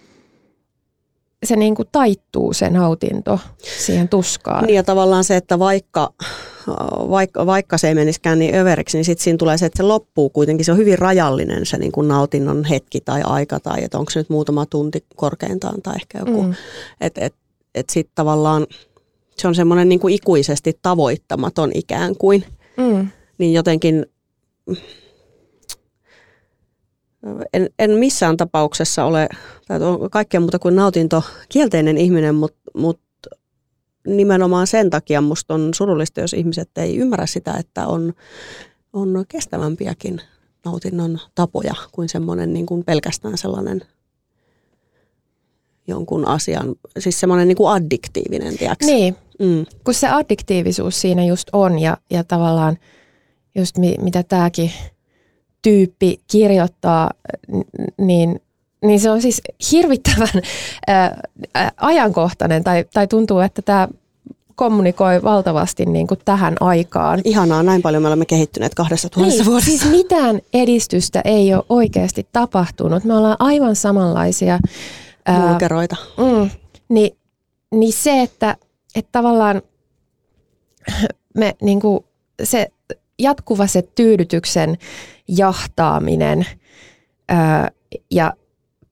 se 1.44 1.56
niin 1.56 1.74
kuin 1.74 1.88
taittuu 1.92 2.52
se 2.52 2.70
nautinto 2.70 3.38
siihen 3.78 4.08
tuskaan. 4.08 4.64
Niin 4.64 4.76
ja 4.76 4.82
tavallaan 4.82 5.24
se, 5.24 5.36
että 5.36 5.58
vaikka, 5.58 6.12
vaikka, 7.10 7.46
vaikka 7.46 7.78
se 7.78 7.88
ei 7.88 7.94
menisikään 7.94 8.38
niin 8.38 8.54
överiksi, 8.54 8.98
niin 8.98 9.04
sitten 9.04 9.24
siinä 9.24 9.36
tulee 9.36 9.58
se, 9.58 9.66
että 9.66 9.76
se 9.76 9.82
loppuu 9.82 10.30
kuitenkin. 10.30 10.64
Se 10.64 10.72
on 10.72 10.78
hyvin 10.78 10.98
rajallinen 10.98 11.66
se 11.66 11.78
niin 11.78 11.92
kuin 11.92 12.08
nautinnon 12.08 12.64
hetki 12.64 13.00
tai 13.00 13.22
aika 13.24 13.60
tai 13.60 13.84
että 13.84 13.98
onko 13.98 14.10
se 14.10 14.20
nyt 14.20 14.30
muutama 14.30 14.66
tunti 14.66 15.04
korkeintaan 15.16 15.82
tai 15.82 15.94
ehkä 15.96 16.18
joku. 16.18 16.42
Mm. 16.42 16.54
Että 17.00 17.20
et, 17.24 17.34
et 17.74 17.90
sitten 17.90 18.12
tavallaan 18.14 18.66
se 19.36 19.48
on 19.48 19.54
semmoinen 19.54 19.88
niin 19.88 20.00
kuin 20.00 20.14
ikuisesti 20.14 20.78
tavoittamaton 20.82 21.70
ikään 21.74 22.16
kuin. 22.16 22.44
Mm. 22.76 23.08
Niin 23.38 23.52
jotenkin 23.52 24.06
en, 27.52 27.70
en 27.78 27.90
missään 27.90 28.36
tapauksessa 28.36 29.04
ole, 29.04 29.28
tai 29.68 29.82
on 29.82 30.10
kaikkea 30.10 30.40
muuta 30.40 30.58
kuin 30.58 30.76
nautinto 30.76 31.22
kielteinen 31.48 31.98
ihminen, 31.98 32.34
mutta 32.34 32.60
mut 32.74 33.00
nimenomaan 34.06 34.66
sen 34.66 34.90
takia 34.90 35.20
musta 35.20 35.54
on 35.54 35.74
surullista, 35.74 36.20
jos 36.20 36.32
ihmiset 36.32 36.70
ei 36.76 36.96
ymmärrä 36.96 37.26
sitä, 37.26 37.54
että 37.58 37.86
on, 37.86 38.12
on 38.92 39.24
kestävämpiäkin 39.28 40.20
nautinnon 40.64 41.18
tapoja 41.34 41.74
kuin 41.92 42.08
semmoinen 42.08 42.52
niin 42.52 42.66
kuin 42.66 42.84
pelkästään 42.84 43.38
sellainen 43.38 43.80
jonkun 45.86 46.28
asian, 46.28 46.74
siis 46.98 47.20
semmoinen 47.20 47.48
niin 47.48 47.56
kuin 47.56 47.70
addiktiivinen, 47.72 48.58
tiedätkö? 48.58 48.86
Niin, 48.86 49.16
Mm. 49.38 49.66
kun 49.84 49.94
se 49.94 50.08
addiktiivisuus 50.08 51.00
siinä 51.00 51.24
just 51.24 51.48
on 51.52 51.78
ja, 51.78 51.96
ja 52.10 52.24
tavallaan 52.24 52.78
just 53.54 53.78
mi, 53.78 53.94
mitä 54.00 54.22
tämäkin 54.22 54.72
tyyppi 55.62 56.20
kirjoittaa, 56.30 57.10
niin, 57.98 58.40
niin 58.84 59.00
se 59.00 59.10
on 59.10 59.22
siis 59.22 59.42
hirvittävän 59.72 60.28
ää, 60.86 61.20
ää, 61.54 61.72
ajankohtainen 61.76 62.64
tai, 62.64 62.84
tai 62.94 63.06
tuntuu, 63.06 63.38
että 63.40 63.62
tämä 63.62 63.88
kommunikoi 64.54 65.22
valtavasti 65.22 65.86
niin 65.86 66.06
kuin 66.06 66.20
tähän 66.24 66.54
aikaan. 66.60 67.20
Ihanaa, 67.24 67.62
näin 67.62 67.82
paljon 67.82 68.02
me 68.02 68.08
olemme 68.08 68.26
kehittyneet 68.26 68.74
kahdessa 68.74 69.08
tuhannessa 69.08 69.42
Niin, 69.42 69.50
vuodessa. 69.50 69.70
siis 69.70 69.90
mitään 69.90 70.40
edistystä 70.54 71.20
ei 71.24 71.54
ole 71.54 71.64
oikeasti 71.68 72.26
tapahtunut. 72.32 73.04
Me 73.04 73.14
ollaan 73.14 73.36
aivan 73.38 73.76
samanlaisia. 73.76 74.58
ää, 75.26 75.48
Mulkeroita. 75.48 75.96
Mm, 76.16 76.50
niin, 76.88 77.16
niin 77.74 77.92
se, 77.92 78.22
että, 78.22 78.56
että 78.94 79.08
tavallaan 79.12 79.62
me 81.34 81.54
niin 81.62 81.80
kuin 81.80 82.04
se 82.44 82.68
jatkuva 83.18 83.66
se 83.66 83.82
tyydytyksen 83.82 84.78
jahtaaminen 85.28 86.46
ää, 87.28 87.70
ja 88.10 88.32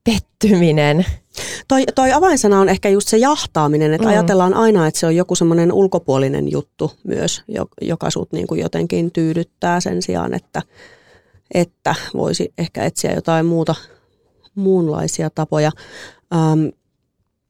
pettyminen. 0.03 1.05
Toi, 1.67 1.83
toi 1.95 2.11
avainsana 2.11 2.59
on 2.59 2.69
ehkä 2.69 2.89
just 2.89 3.07
se 3.07 3.17
jahtaaminen, 3.17 3.93
että 3.93 4.07
Mm. 4.07 4.11
ajatellaan 4.13 4.53
aina, 4.53 4.87
että 4.87 4.99
se 4.99 5.05
on 5.05 5.15
joku 5.15 5.35
semmoinen 5.35 5.73
ulkopuolinen 5.73 6.51
juttu 6.51 6.91
myös, 7.03 7.43
jo- 7.47 7.67
joka 7.81 8.09
sut 8.09 8.31
niin 8.31 8.47
kuin 8.47 8.61
jotenkin 8.61 9.11
tyydyttää 9.11 9.79
sen 9.79 10.01
sijaan, 10.01 10.33
että, 10.33 10.61
että 11.53 11.95
voisi 12.13 12.53
ehkä 12.57 12.83
etsiä 12.85 13.13
jotain 13.13 13.45
muuta, 13.45 13.75
muunlaisia 14.55 15.29
tapoja. 15.29 15.71
Ähm, 16.33 16.65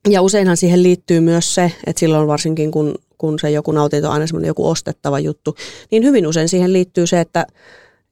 ja 0.09 0.21
useinhan 0.21 0.57
siihen 0.57 0.83
liittyy 0.83 1.19
myös 1.19 1.55
se, 1.55 1.71
että 1.87 1.99
silloin 1.99 2.27
varsinkin 2.27 2.71
kun, 2.71 2.95
kun 3.21 3.39
se 3.39 3.51
joku 3.51 3.71
nautinto 3.71 4.07
on 4.07 4.13
aina 4.13 4.27
semmoinen 4.27 4.47
joku 4.47 4.69
ostettava 4.69 5.19
juttu, 5.19 5.55
niin 5.91 6.03
hyvin 6.03 6.27
usein 6.27 6.49
siihen 6.49 6.73
liittyy 6.73 7.07
se, 7.07 7.19
että 7.19 7.45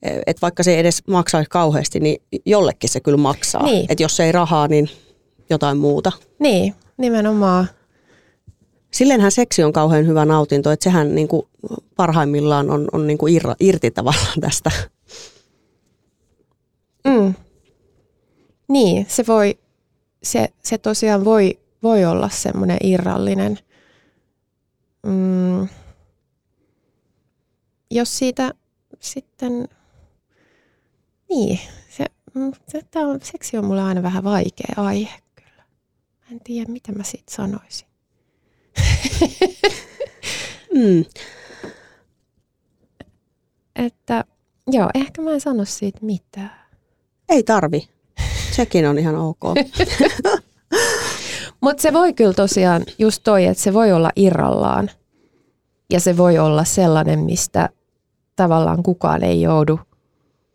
että 0.02 0.42
vaikka 0.42 0.64
se 0.64 0.74
ei 0.74 0.80
edes 0.80 1.08
maksaisi 1.08 1.50
kauheasti, 1.50 2.00
niin 2.00 2.22
jollekin 2.46 2.90
se 2.90 3.00
kyllä 3.00 3.18
maksaa. 3.18 3.64
Niin. 3.64 3.86
Että 3.90 4.04
jos 4.04 4.20
ei 4.20 4.32
rahaa, 4.32 4.68
niin 4.68 4.90
jotain 5.50 5.78
muuta. 5.78 6.12
Niin, 6.40 6.76
nimenomaan. 6.98 7.68
Silleenhän 8.92 9.32
seksi 9.32 9.64
on 9.64 9.74
kauhean 9.74 10.08
hyvä 10.08 10.26
nautinto, 10.26 10.72
että 10.72 10.84
sehän 10.84 11.16
niin 11.16 11.28
kuin 11.28 11.48
parhaimmillaan 11.96 12.70
on, 12.70 12.88
on 12.92 13.08
niin 13.08 13.18
kuin 13.18 13.36
irra, 13.36 13.56
irti 13.60 13.92
tavallaan 13.92 14.40
tästä. 14.42 14.72
Mm. 17.08 17.34
Niin, 18.68 19.06
se 19.10 19.28
voi, 19.28 19.60
se, 20.24 20.50
se 20.64 20.78
tosiaan 20.78 21.26
voi, 21.26 21.60
voi 21.84 22.06
olla 22.06 22.30
semmoinen 22.30 22.78
irrallinen. 22.84 23.60
Mm. 25.04 25.68
Jos 27.92 28.18
siitä 28.18 28.52
sitten, 29.00 29.68
niin, 31.30 31.60
se, 31.90 32.06
mm, 32.34 32.52
se, 32.68 32.82
tää 32.92 33.04
on, 33.04 33.20
seksi 33.24 33.58
on 33.58 33.66
mulle 33.66 33.82
aina 33.82 34.04
vähän 34.04 34.24
vaikea 34.24 34.74
aihe 34.78 35.20
kyllä. 35.36 35.64
Mä 36.20 36.28
en 36.32 36.40
tiedä, 36.44 36.72
mitä 36.72 36.92
mä 36.92 37.04
siitä 37.04 37.36
sanoisin. 37.36 37.88
Mm. 40.74 41.06
Että 43.76 44.24
joo, 44.68 44.90
ehkä 44.94 45.22
mä 45.22 45.32
en 45.32 45.42
sano 45.42 45.66
siitä 45.66 46.00
mitään. 46.02 46.52
Ei 47.30 47.44
tarvi. 47.44 47.90
Sekin 48.52 48.88
on 48.88 49.00
ihan 49.00 49.16
ok. 49.16 49.40
Mutta 51.62 51.82
se 51.82 51.94
voi 51.94 52.14
kyllä 52.14 52.34
tosiaan, 52.34 52.84
just 53.00 53.22
toi, 53.24 53.46
että 53.46 53.64
se 53.64 53.74
voi 53.74 53.92
olla 53.92 54.10
irrallaan. 54.16 54.90
Ja 55.94 56.00
se 56.00 56.18
voi 56.18 56.38
olla 56.38 56.64
sellainen, 56.64 57.20
mistä 57.20 57.70
tavallaan 58.36 58.84
kukaan 58.84 59.24
ei 59.24 59.42
joudu 59.42 59.80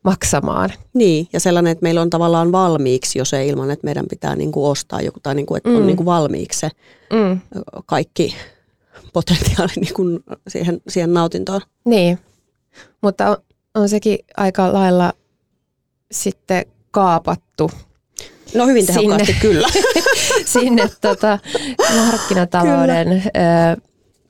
maksamaan. 0.05 0.73
niin, 0.95 1.27
ja 1.33 1.41
sellainen, 1.41 1.71
että 1.73 1.83
meillä 1.83 2.03
on 2.03 2.11
tavallaan 2.11 2.53
valmiiksi, 2.53 3.19
jos 3.19 3.35
ei 3.35 3.49
ilman, 3.49 3.71
että 3.71 3.85
meidän 3.85 4.07
pitää 4.11 4.37
niin 4.37 4.53
kuin 4.53 4.71
ostaa 4.71 5.01
joku, 5.01 5.21
tai 5.23 5.35
niin 5.35 5.47
kuin, 5.47 5.57
että 5.57 5.71
mm. 5.71 5.77
On 5.77 5.87
niin 5.87 5.97
kuin 5.97 6.07
valmiiksi 6.07 6.61
se 6.61 6.71
Mm. 7.13 7.41
kaikki 7.87 8.37
potentiaali 9.13 9.73
niin 9.77 9.95
kuin 9.95 10.21
siihen, 10.49 10.81
siihen 10.89 11.13
nautintoon. 11.15 11.61
Niin, 11.85 12.19
mutta 13.03 13.31
on, 13.31 13.37
on 13.75 13.89
sekin 13.89 14.19
aika 14.37 14.73
lailla 14.73 15.13
sitten 16.13 16.67
kaapattu 16.91 17.71
No 18.55 18.67
hyvin 18.67 18.87
tehokkaasti 18.87 19.27
Sinne. 19.27 19.41
kyllä. 19.41 19.69
sinne 20.55 20.91
tota, 21.01 21.39
markkinatalouden 22.07 23.23
ö, 23.27 23.81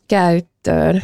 käyttöön. 0.09 1.03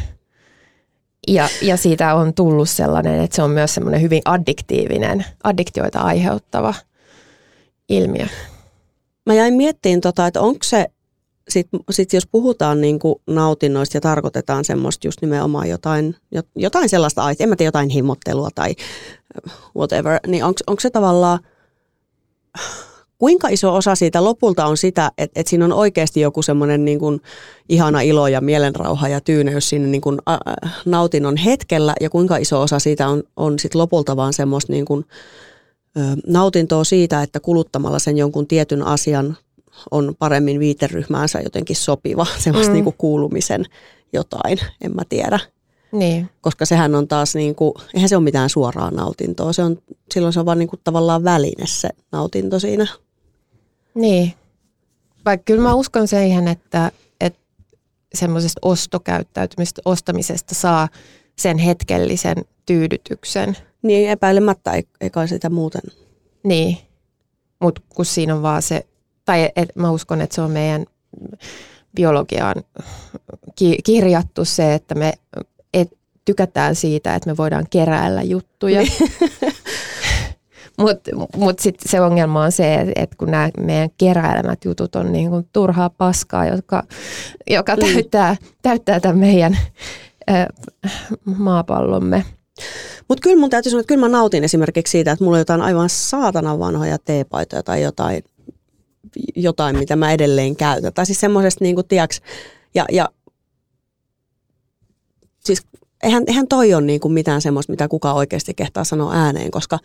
Ja, 1.27 1.49
ja 1.61 1.77
siitä 1.77 2.15
on 2.15 2.33
tullut 2.33 2.69
sellainen, 2.69 3.21
että 3.23 3.35
se 3.35 3.43
on 3.43 3.49
myös 3.51 3.73
semmoinen 3.73 4.01
hyvin 4.01 4.21
addiktiivinen, 4.25 5.25
addiktioita 5.43 5.99
aiheuttava 5.99 6.73
ilmiö. 7.89 8.25
Mä 9.25 9.33
jäin 9.33 9.53
miettiin, 9.53 10.01
tota, 10.01 10.27
että 10.27 10.41
onko 10.41 10.59
se, 10.63 10.85
sit, 11.49 11.67
sit 11.91 12.13
jos 12.13 12.27
puhutaan 12.27 12.81
niin 12.81 12.99
kuin 12.99 13.15
nautinnoista 13.27 13.97
ja 13.97 14.01
tarkoitetaan 14.01 14.65
semmoista 14.65 15.07
just 15.07 15.21
nimenomaan 15.21 15.69
jotain, 15.69 16.15
jo- 16.31 16.41
jotain 16.55 16.89
sellaista, 16.89 17.23
ai- 17.23 17.35
en 17.39 17.49
mä 17.49 17.55
tiedä, 17.55 17.67
jotain 17.67 17.89
himottelua 17.89 18.49
tai 18.55 18.75
whatever, 19.77 20.19
niin 20.27 20.43
onko 20.43 20.79
se 20.79 20.89
tavallaan, 20.89 21.39
kuinka 23.21 23.47
iso 23.47 23.75
osa 23.75 23.95
siitä 23.95 24.23
lopulta 24.23 24.65
on 24.65 24.77
sitä, 24.77 25.11
että, 25.17 25.39
että 25.39 25.49
siinä 25.49 25.65
on 25.65 25.73
oikeasti 25.73 26.21
joku 26.21 26.41
semmoinen 26.41 26.85
niin 26.85 26.99
kuin 26.99 27.21
ihana 27.69 28.01
ilo 28.01 28.27
ja 28.27 28.41
mielenrauha 28.41 29.07
ja 29.07 29.21
tyyneys 29.21 29.69
siinä 29.69 29.87
niin 29.87 30.01
kuin, 30.01 30.19
ä, 30.29 30.37
nautinnon 30.85 31.37
hetkellä 31.37 31.93
ja 32.01 32.09
kuinka 32.09 32.37
iso 32.37 32.61
osa 32.61 32.79
siitä 32.79 33.07
on, 33.07 33.23
on 33.37 33.59
sit 33.59 33.75
lopulta 33.75 34.15
vaan 34.15 34.33
semmoista 34.33 34.73
niin 34.73 34.85
kuin, 34.85 35.05
ö, 35.97 36.01
nautintoa 36.27 36.83
siitä, 36.83 37.21
että 37.21 37.39
kuluttamalla 37.39 37.99
sen 37.99 38.17
jonkun 38.17 38.47
tietyn 38.47 38.83
asian 38.83 39.37
on 39.91 40.15
paremmin 40.19 40.59
viiteryhmäänsä 40.59 41.39
jotenkin 41.39 41.75
sopiva, 41.75 42.25
semmoista 42.43 42.69
Mm. 42.69 42.71
mm. 42.71 42.73
niin 42.73 42.83
kuin 42.83 42.95
kuulumisen 42.97 43.65
jotain, 44.13 44.59
en 44.81 44.95
mä 44.95 45.01
tiedä. 45.09 45.39
Niin, 45.91 46.29
Koska 46.41 46.65
sehän 46.65 46.95
on 46.95 47.07
taas, 47.07 47.35
niin 47.35 47.55
kuin, 47.55 47.73
eihän 47.93 48.09
se 48.09 48.15
ole 48.15 48.23
mitään 48.23 48.49
suoraa 48.49 48.91
nautintoa, 48.91 49.53
se 49.53 49.63
on, 49.63 49.77
silloin 50.13 50.33
se 50.33 50.39
on 50.39 50.45
vaan 50.45 50.59
niin 50.59 50.69
kuin 50.69 50.79
tavallaan 50.83 51.23
väline 51.23 51.67
se 51.67 51.89
nautinto 52.11 52.59
siinä. 52.59 52.87
Niin. 53.95 54.33
Vaikka 55.25 55.43
kyllä 55.43 55.61
mä 55.61 55.73
uskon 55.73 56.07
siihen, 56.07 56.47
että, 56.47 56.91
että 57.21 57.39
semmoisesta 58.13 58.59
ostokäyttäytymistä, 58.61 59.81
ostamisesta 59.85 60.55
saa 60.55 60.89
sen 61.37 61.57
hetkellisen 61.57 62.37
tyydytyksen. 62.65 63.57
Niin 63.81 64.09
epäilemättä 64.09 64.71
ei, 64.71 64.87
ei 65.01 65.09
kai 65.09 65.27
sitä 65.27 65.49
muuten. 65.49 65.81
Niin, 66.43 66.77
mutta 67.59 67.81
kun 67.95 68.05
siinä 68.05 68.35
on 68.35 68.41
vaan 68.41 68.61
se, 68.61 68.85
tai 69.25 69.49
et, 69.55 69.69
mä 69.75 69.91
uskon, 69.91 70.21
että 70.21 70.35
se 70.35 70.41
on 70.41 70.51
meidän 70.51 70.85
biologiaan 71.95 72.55
ki- 73.55 73.77
kirjattu 73.83 74.45
se, 74.45 74.73
että 74.73 74.95
me 74.95 75.13
et, 75.73 75.97
tykätään 76.25 76.75
siitä, 76.75 77.15
että 77.15 77.29
me 77.29 77.37
voidaan 77.37 77.65
keräillä 77.69 78.23
juttuja. 78.23 78.81
Mutta 80.81 81.11
mut 81.37 81.59
sitten 81.59 81.91
se 81.91 82.01
ongelma 82.01 82.43
on 82.43 82.51
se, 82.51 82.75
että 82.75 82.91
et 82.95 83.15
kun 83.15 83.31
nämä 83.31 83.49
meidän 83.59 83.89
keräilemät 83.97 84.65
jutut 84.65 84.95
on 84.95 85.11
niin 85.11 85.29
kuin 85.29 85.47
turhaa 85.53 85.89
paskaa, 85.89 86.45
joka, 86.45 86.83
joka 87.49 87.75
Mm. 87.75 87.81
täyttää, 87.81 88.35
täyttää 88.61 88.99
tämän 88.99 89.17
meidän 89.17 89.57
ö, 90.29 90.33
maapallomme. 91.25 92.25
Mutta 93.07 93.21
kyllä 93.21 93.39
mun 93.39 93.49
täytyy 93.49 93.69
sanoa, 93.69 93.79
että 93.79 93.87
kyllä 93.87 94.01
mä 94.01 94.17
nautin 94.17 94.43
esimerkiksi 94.43 94.91
siitä, 94.91 95.11
että 95.11 95.23
mulla 95.23 95.35
on 95.35 95.41
jotain 95.41 95.61
aivan 95.61 95.89
saatanan 95.89 96.59
vanhoja 96.59 96.97
teepaitoja 97.05 97.63
tai 97.63 97.81
jotain, 97.81 98.23
jotain 99.35 99.77
mitä 99.77 99.95
mä 99.95 100.11
edelleen 100.11 100.55
käytän. 100.55 100.93
Tai 100.93 101.05
siis 101.05 101.19
semmoisesta 101.19 101.63
niin 101.63 101.75
kuin, 101.75 101.87
tiiäks, 101.87 102.21
ja, 102.75 102.85
ja 102.91 103.09
siis 105.45 105.63
eihän, 106.03 106.23
eihän 106.27 106.47
toi 106.47 106.73
ole 106.73 106.81
niin 106.81 106.99
kuin 106.99 107.13
mitään 107.13 107.41
semmoista, 107.41 107.73
mitä 107.73 107.87
kukaan 107.87 108.15
oikeasti 108.15 108.53
kehtaa 108.53 108.83
sanoa 108.83 109.13
ääneen, 109.13 109.51
koska 109.51 109.79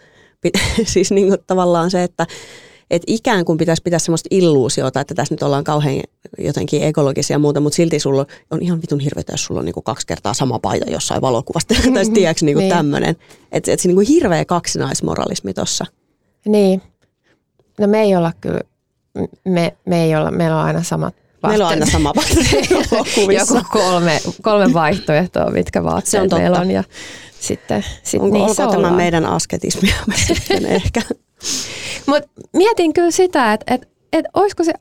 siis 0.84 1.10
niin 1.10 1.28
kuin 1.28 1.38
tavallaan 1.46 1.90
se, 1.90 2.02
että 2.02 2.26
et 2.90 3.02
ikään 3.06 3.44
kuin 3.44 3.58
pitäisi 3.58 3.82
pitää 3.82 3.98
semmoista 3.98 4.28
illuusiota, 4.30 5.00
että 5.00 5.14
tässä 5.14 5.34
nyt 5.34 5.42
ollaan 5.42 5.64
kauhean 5.64 6.00
jotenkin 6.38 6.82
ekologisia 6.82 7.34
ja 7.34 7.38
muuta, 7.38 7.60
mutta 7.60 7.76
silti 7.76 7.98
sulla 7.98 8.26
on 8.50 8.62
ihan 8.62 8.82
vitun 8.82 9.00
hirveätä, 9.00 9.32
jos 9.32 9.44
sulla 9.44 9.58
on 9.60 9.64
niinku 9.64 9.82
kaksi 9.82 10.06
kertaa 10.06 10.34
sama 10.34 10.58
paita 10.58 10.90
jossain 10.90 11.22
valokuvasta, 11.22 11.74
tai 11.94 12.04
sitten 12.04 12.12
tiedätkö 12.12 12.44
niinku 12.44 12.60
Niin. 12.60 12.72
tämmöinen. 12.72 13.16
Että 13.52 13.72
et 13.72 13.80
se 13.80 13.88
niinku 13.88 14.04
hirveä 14.08 14.44
kaksinaismoralismi 14.44 15.54
tuossa. 15.54 15.84
Niin. 16.46 16.82
No 17.80 17.86
me 17.86 18.02
ei 18.02 18.16
olla 18.16 18.32
kyllä, 18.40 18.60
me, 19.44 19.76
me 19.86 20.04
ei 20.04 20.16
olla, 20.16 20.30
meillä 20.30 20.56
on 20.60 20.64
aina 20.64 20.82
samat 20.82 21.14
Meillä 21.48 21.64
on 21.64 21.70
aina 21.70 21.86
sama 21.86 22.12
Joku 23.38 23.60
kolme, 23.72 24.20
kolme 24.42 24.72
vaihtoehtoa, 24.72 25.50
mitkä 25.50 25.84
vaatteet 25.84 26.32
on 26.32 26.40
meillä 26.40 26.60
on. 26.60 26.70
Ja 26.70 26.84
sitten, 27.40 27.84
sit 28.02 28.20
Onko, 28.20 28.42
olko 28.42 28.54
tämä 28.54 28.68
ollaan. 28.68 28.94
meidän 28.94 29.26
asketismia 29.26 29.94
ehkä? 30.68 31.02
Mutta 32.06 32.28
mietin 32.52 32.92
kyllä 32.92 33.10
sitä, 33.10 33.52
että 33.52 33.74
et, 33.74 33.88
et 34.12 34.24
olisiko 34.34 34.64
se 34.64 34.72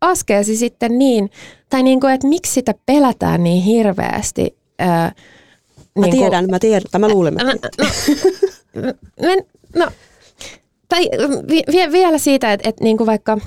askeesi 0.00 0.56
sitten 0.56 0.98
niin, 0.98 1.30
tai 1.70 1.82
niin 1.82 2.00
kuin, 2.00 2.12
että 2.12 2.26
miksi 2.26 2.52
sitä 2.52 2.74
pelätään 2.86 3.44
niin 3.44 3.62
hirveästi. 3.62 4.56
Ää, 4.78 5.12
mä 5.98 6.06
niin 6.06 6.16
tiedän, 6.16 6.46
mä 6.50 6.58
tiedän, 6.58 6.90
tai 6.90 6.98
mä 6.98 7.08
luulen. 7.08 7.34
No, 7.34 7.44
no, 9.22 9.36
no, 9.76 9.90
tai 10.88 11.08
vie, 11.72 11.92
vielä 11.92 12.18
siitä, 12.18 12.52
että, 12.52 12.68
että 12.68 12.84
niin 12.84 12.96
kuin 12.96 13.06
vaikka, 13.06 13.38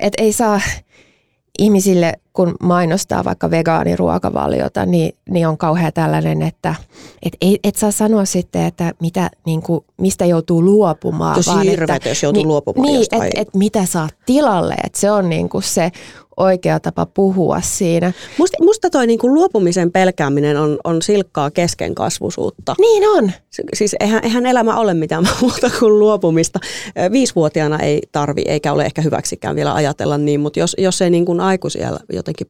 että 0.00 0.22
ei 0.22 0.32
saa 0.32 0.60
ihmisille, 1.58 2.12
kun 2.32 2.54
mainostaa 2.62 3.24
vaikka 3.24 3.50
vegaaniruokavaliota, 3.50 4.86
niin, 4.86 5.16
niin 5.30 5.48
on 5.48 5.58
kauhea 5.58 5.92
tällainen, 5.92 6.42
että 6.42 6.74
et, 7.22 7.32
ei, 7.40 7.58
et 7.64 7.76
saa 7.76 7.90
sanoa 7.90 8.24
sitten, 8.24 8.64
että 8.64 8.92
mitä, 9.00 9.30
niin 9.46 9.62
kuin, 9.62 9.84
mistä 10.00 10.24
joutuu 10.24 10.64
luopumaan. 10.64 11.34
Tosi 11.34 11.50
vaan 11.50 11.62
hirveet, 11.62 11.90
että, 11.90 12.08
jos 12.08 12.22
joutuu 12.22 12.40
niin, 12.42 12.48
luopumaan 12.48 12.86
niin, 12.86 12.98
jostain. 12.98 13.22
Että 13.22 13.40
et 13.40 13.54
mitä 13.54 13.86
saa 13.86 14.08
tilalle, 14.26 14.74
että 14.84 15.00
se 15.00 15.10
on 15.10 15.28
niin 15.28 15.48
kuin 15.48 15.62
se 15.62 15.92
oikea 16.36 16.80
tapa 16.80 17.06
puhua 17.06 17.60
siinä. 17.60 18.12
Musta, 18.38 18.64
musta 18.64 18.90
toi 18.90 19.06
niin 19.06 19.18
kuin 19.18 19.34
luopumisen 19.34 19.92
pelkääminen 19.92 20.56
on, 20.56 20.78
on 20.84 21.02
silkkaa 21.02 21.50
keskenkasvuisuutta. 21.50 22.74
Niin 22.78 23.08
on. 23.08 23.32
Siis 23.74 23.96
eihän, 24.00 24.20
eihän 24.24 24.46
elämä 24.46 24.76
ole 24.76 24.94
mitään 24.94 25.28
muuta 25.40 25.70
kuin 25.78 25.98
luopumista. 25.98 26.58
Viisivuotiaana 27.12 27.78
ei 27.78 28.02
tarvi, 28.12 28.42
eikä 28.46 28.72
ole 28.72 28.84
ehkä 28.84 29.02
hyväksikään 29.02 29.56
vielä 29.56 29.74
ajatella 29.74 30.18
niin, 30.18 30.40
mutta 30.40 30.58
jos, 30.58 30.76
jos 30.78 31.02
ei 31.02 31.10
niin 31.10 31.24
kuin 31.24 31.40
aikuisiellä 31.40 32.00
jotenkin, 32.12 32.46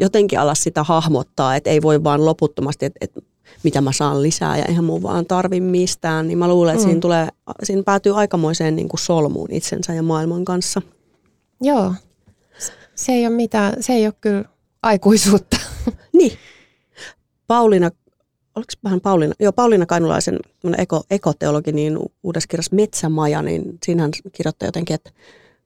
jotenkin 0.00 0.40
ala 0.40 0.54
sitä 0.54 0.82
hahmottaa, 0.82 1.56
että 1.56 1.70
ei 1.70 1.82
voi 1.82 2.04
vaan 2.04 2.24
loputtomasti, 2.24 2.86
että, 2.86 2.98
että 3.00 3.20
mitä 3.62 3.80
mä 3.80 3.92
saan 3.92 4.22
lisää 4.22 4.58
ja 4.58 4.64
eihän 4.64 4.84
mun 4.84 5.02
vaan 5.02 5.26
tarvi 5.26 5.60
mistään, 5.60 6.28
niin 6.28 6.38
mä 6.38 6.48
luulen, 6.48 6.74
että 6.74 6.84
mm. 6.84 6.88
siinä, 6.88 7.00
tulee, 7.00 7.28
siinä 7.62 7.82
päätyy 7.82 8.20
aikamoiseen 8.20 8.76
niin 8.76 8.88
kuin 8.88 9.00
solmuun 9.00 9.52
itsensä 9.52 9.94
ja 9.94 10.02
maailman 10.02 10.44
kanssa. 10.44 10.82
Joo, 11.60 11.94
se 12.98 13.12
ei 13.12 13.26
ole 13.26 13.34
mitään, 13.34 13.82
se 13.82 13.92
ei 13.92 14.06
ole 14.06 14.14
kyllä 14.20 14.44
aikuisuutta. 14.82 15.56
Niin. 16.12 16.32
Pauliina, 17.46 17.90
oliko 18.54 18.72
vähän 18.84 19.00
Pauliina, 19.00 19.34
joo 19.40 19.52
Pauliina 19.52 19.86
Kainulaisen 19.86 20.38
eko, 20.78 21.02
ekoteologi, 21.10 21.72
niin 21.72 21.98
uudessa 22.22 22.46
kirjassa 22.48 22.76
Metsämaja, 22.76 23.42
niin 23.42 23.78
siinähän 23.86 24.10
kirjoittaa 24.32 24.68
jotenkin, 24.68 24.94
että 24.94 25.10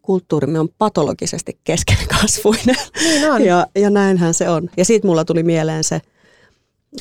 kulttuurimme 0.02 0.60
on 0.60 0.68
patologisesti 0.78 1.58
keskenkasvuinen. 1.64 2.76
Niin 3.04 3.30
on. 3.30 3.42
Ja, 3.44 3.66
ja 3.74 3.90
näinhän 3.90 4.34
se 4.34 4.50
on. 4.50 4.70
Ja 4.76 4.84
siitä 4.84 5.06
mulla 5.06 5.24
tuli 5.24 5.42
mieleen 5.42 5.84
se, 5.84 6.00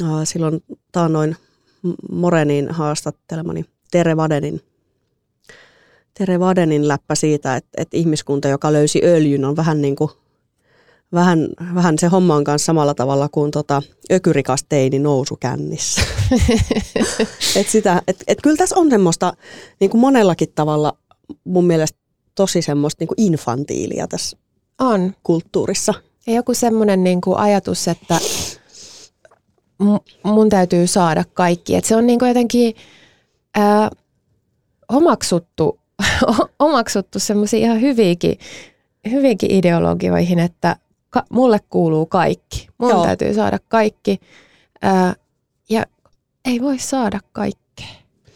äh, 0.01 0.09
silloin 0.23 0.63
taannoin 0.91 1.35
Morenin 2.11 2.71
haastattelemani 2.71 3.65
Tere 3.91 4.17
Vadenin 4.17 4.61
Tere 6.17 6.39
Vadenin 6.39 6.87
läppä 6.87 7.15
siitä, 7.15 7.55
että, 7.55 7.69
että 7.77 7.97
ihmiskunta, 7.97 8.47
joka 8.47 8.73
löysi 8.73 9.01
öljyn, 9.03 9.45
on 9.45 9.55
vähän 9.55 9.81
niin 9.81 9.95
kuin 9.95 10.09
vähän, 11.13 11.49
vähän 11.75 11.99
se 11.99 12.07
homma 12.07 12.35
on 12.35 12.43
kanssa 12.43 12.65
samalla 12.65 12.93
tavalla 12.93 13.29
kuin 13.29 13.51
tota, 13.51 13.81
ökyrikas 14.11 14.65
teini 14.69 14.99
nousukännissä. 14.99 16.01
et 17.59 17.69
sitä, 17.69 18.01
et, 18.07 18.23
et 18.27 18.39
kyllä 18.43 18.57
tässä 18.57 18.75
on 18.79 18.89
semmoista 18.89 19.33
niin 19.79 19.91
kuin 19.91 20.01
monellakin 20.01 20.51
tavalla 20.55 20.97
mun 21.43 21.65
mielestä 21.65 21.99
tosi 22.35 22.61
semmoista 22.61 23.01
niin 23.01 23.07
kuin 23.07 23.21
infantiilia 23.21 24.07
tässä 24.07 24.37
on. 24.79 25.15
kulttuurissa. 25.23 25.93
Ja 26.27 26.33
joku 26.33 26.53
semmoinen 26.53 27.03
niin 27.03 27.21
kuin 27.21 27.37
ajatus, 27.37 27.87
että 27.87 28.19
mun 30.23 30.49
täytyy 30.49 30.87
saada 30.87 31.23
kaikki. 31.33 31.75
Et 31.75 31.85
se 31.85 31.95
on 31.95 32.07
niin 32.07 32.19
kuin 32.19 32.29
jotenkin 32.29 32.75
ää, 33.55 33.89
omaksuttu, 34.89 35.80
omaksuttu 36.59 37.19
semmoisia 37.19 37.59
ihan 37.59 37.81
hyviäkin, 37.81 38.37
hyvinkin 39.11 39.51
ideologioihin, 39.51 40.39
että 40.39 40.75
ka- 41.09 41.25
mulle 41.29 41.59
kuuluu 41.69 42.05
kaikki. 42.05 42.67
Mun 42.77 42.89
Joo. 42.89 43.05
täytyy 43.05 43.33
saada 43.33 43.59
kaikki. 43.67 44.19
Ää, 44.81 45.15
ja 45.69 45.85
ei 46.45 46.61
voi 46.61 46.79
saada 46.79 47.19
kaikkea. 47.31 47.87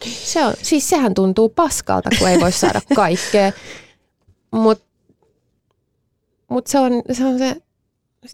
Se 0.04 0.44
on, 0.44 0.54
siis 0.62 0.88
sehän 0.88 1.14
tuntuu 1.14 1.48
paskalta, 1.48 2.10
kun 2.18 2.28
ei 2.28 2.40
voi 2.40 2.52
saada 2.52 2.80
kaikkea. 2.96 3.52
Mutta 4.50 4.84
mut 6.50 6.66
se, 6.66 6.78
on, 6.78 6.92
se, 7.12 7.24
on 7.24 7.38
se, 7.38 7.56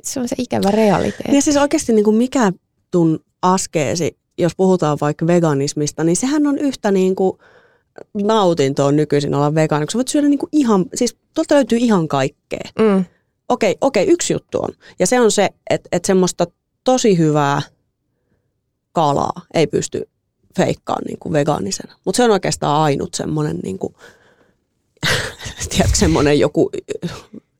se 0.03 0.21
on 0.21 0.29
se 0.29 0.37
ikävä 0.39 0.71
realiteetti. 0.71 1.37
Ja 1.37 1.43
siis 1.43 1.57
oikeasti 1.57 1.93
niin 1.93 2.05
kuin 2.05 2.17
mikä 2.17 2.53
tun 2.91 3.21
askeesi, 3.43 4.17
jos 4.39 4.53
puhutaan 4.57 4.99
vaikka 5.01 5.27
veganismista, 5.27 6.05
niin 6.05 6.17
sehän 6.17 6.47
on 6.47 6.59
yhtä 6.59 6.91
niin 6.91 7.15
kuin 7.15 7.39
nautintoa 8.15 8.93
nykyisin 8.93 9.35
olla 9.35 9.55
vegaani, 9.55 9.87
kun 9.87 9.93
sä 9.93 9.99
voit 9.99 10.09
syödä 10.09 10.29
niin 10.29 10.39
kuin 10.39 10.51
ihan, 10.53 10.87
siis 10.95 11.17
tuolta 11.35 11.55
löytyy 11.55 11.79
ihan 11.79 12.09
kaikkea. 12.09 12.71
Mm 12.79 13.05
okei, 13.53 13.77
okei, 13.81 14.07
yksi 14.07 14.33
juttu 14.33 14.59
on. 14.59 14.69
Ja 14.99 15.07
se 15.07 15.21
on 15.21 15.31
se, 15.31 15.49
että, 15.71 15.89
että 15.93 16.07
semmoista 16.07 16.47
tosi 16.85 17.19
hyvää 17.19 17.63
kalaa 18.93 19.43
ei 19.55 19.67
pysty 19.67 20.09
feikkaamaan 20.57 21.05
niin 21.07 21.19
kuin 21.19 21.33
vegaanisena. 21.33 21.95
Mutta 22.05 22.17
se 22.17 22.25
on 22.25 22.31
oikeastaan 22.31 22.83
ainut 22.83 23.15
semmoinen, 23.15 23.59
niin 23.63 23.79
kuin, 23.79 23.95
tiedätkö, 25.71 25.99
semmoinen 25.99 26.39
joku 26.39 26.71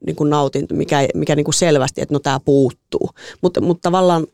niin 0.07 0.17
kuin 0.17 0.31
nautinto, 0.31 0.75
mikä, 0.75 1.09
mikä 1.15 1.37
niin 1.37 1.45
kuin 1.45 1.55
selvästi, 1.55 2.01
että 2.01 2.15
no 2.15 2.19
tämä 2.19 2.41
puuttuu. 2.41 3.11
Mutta, 3.41 3.61
mutta 3.61 3.83
tavallaan 3.83 4.27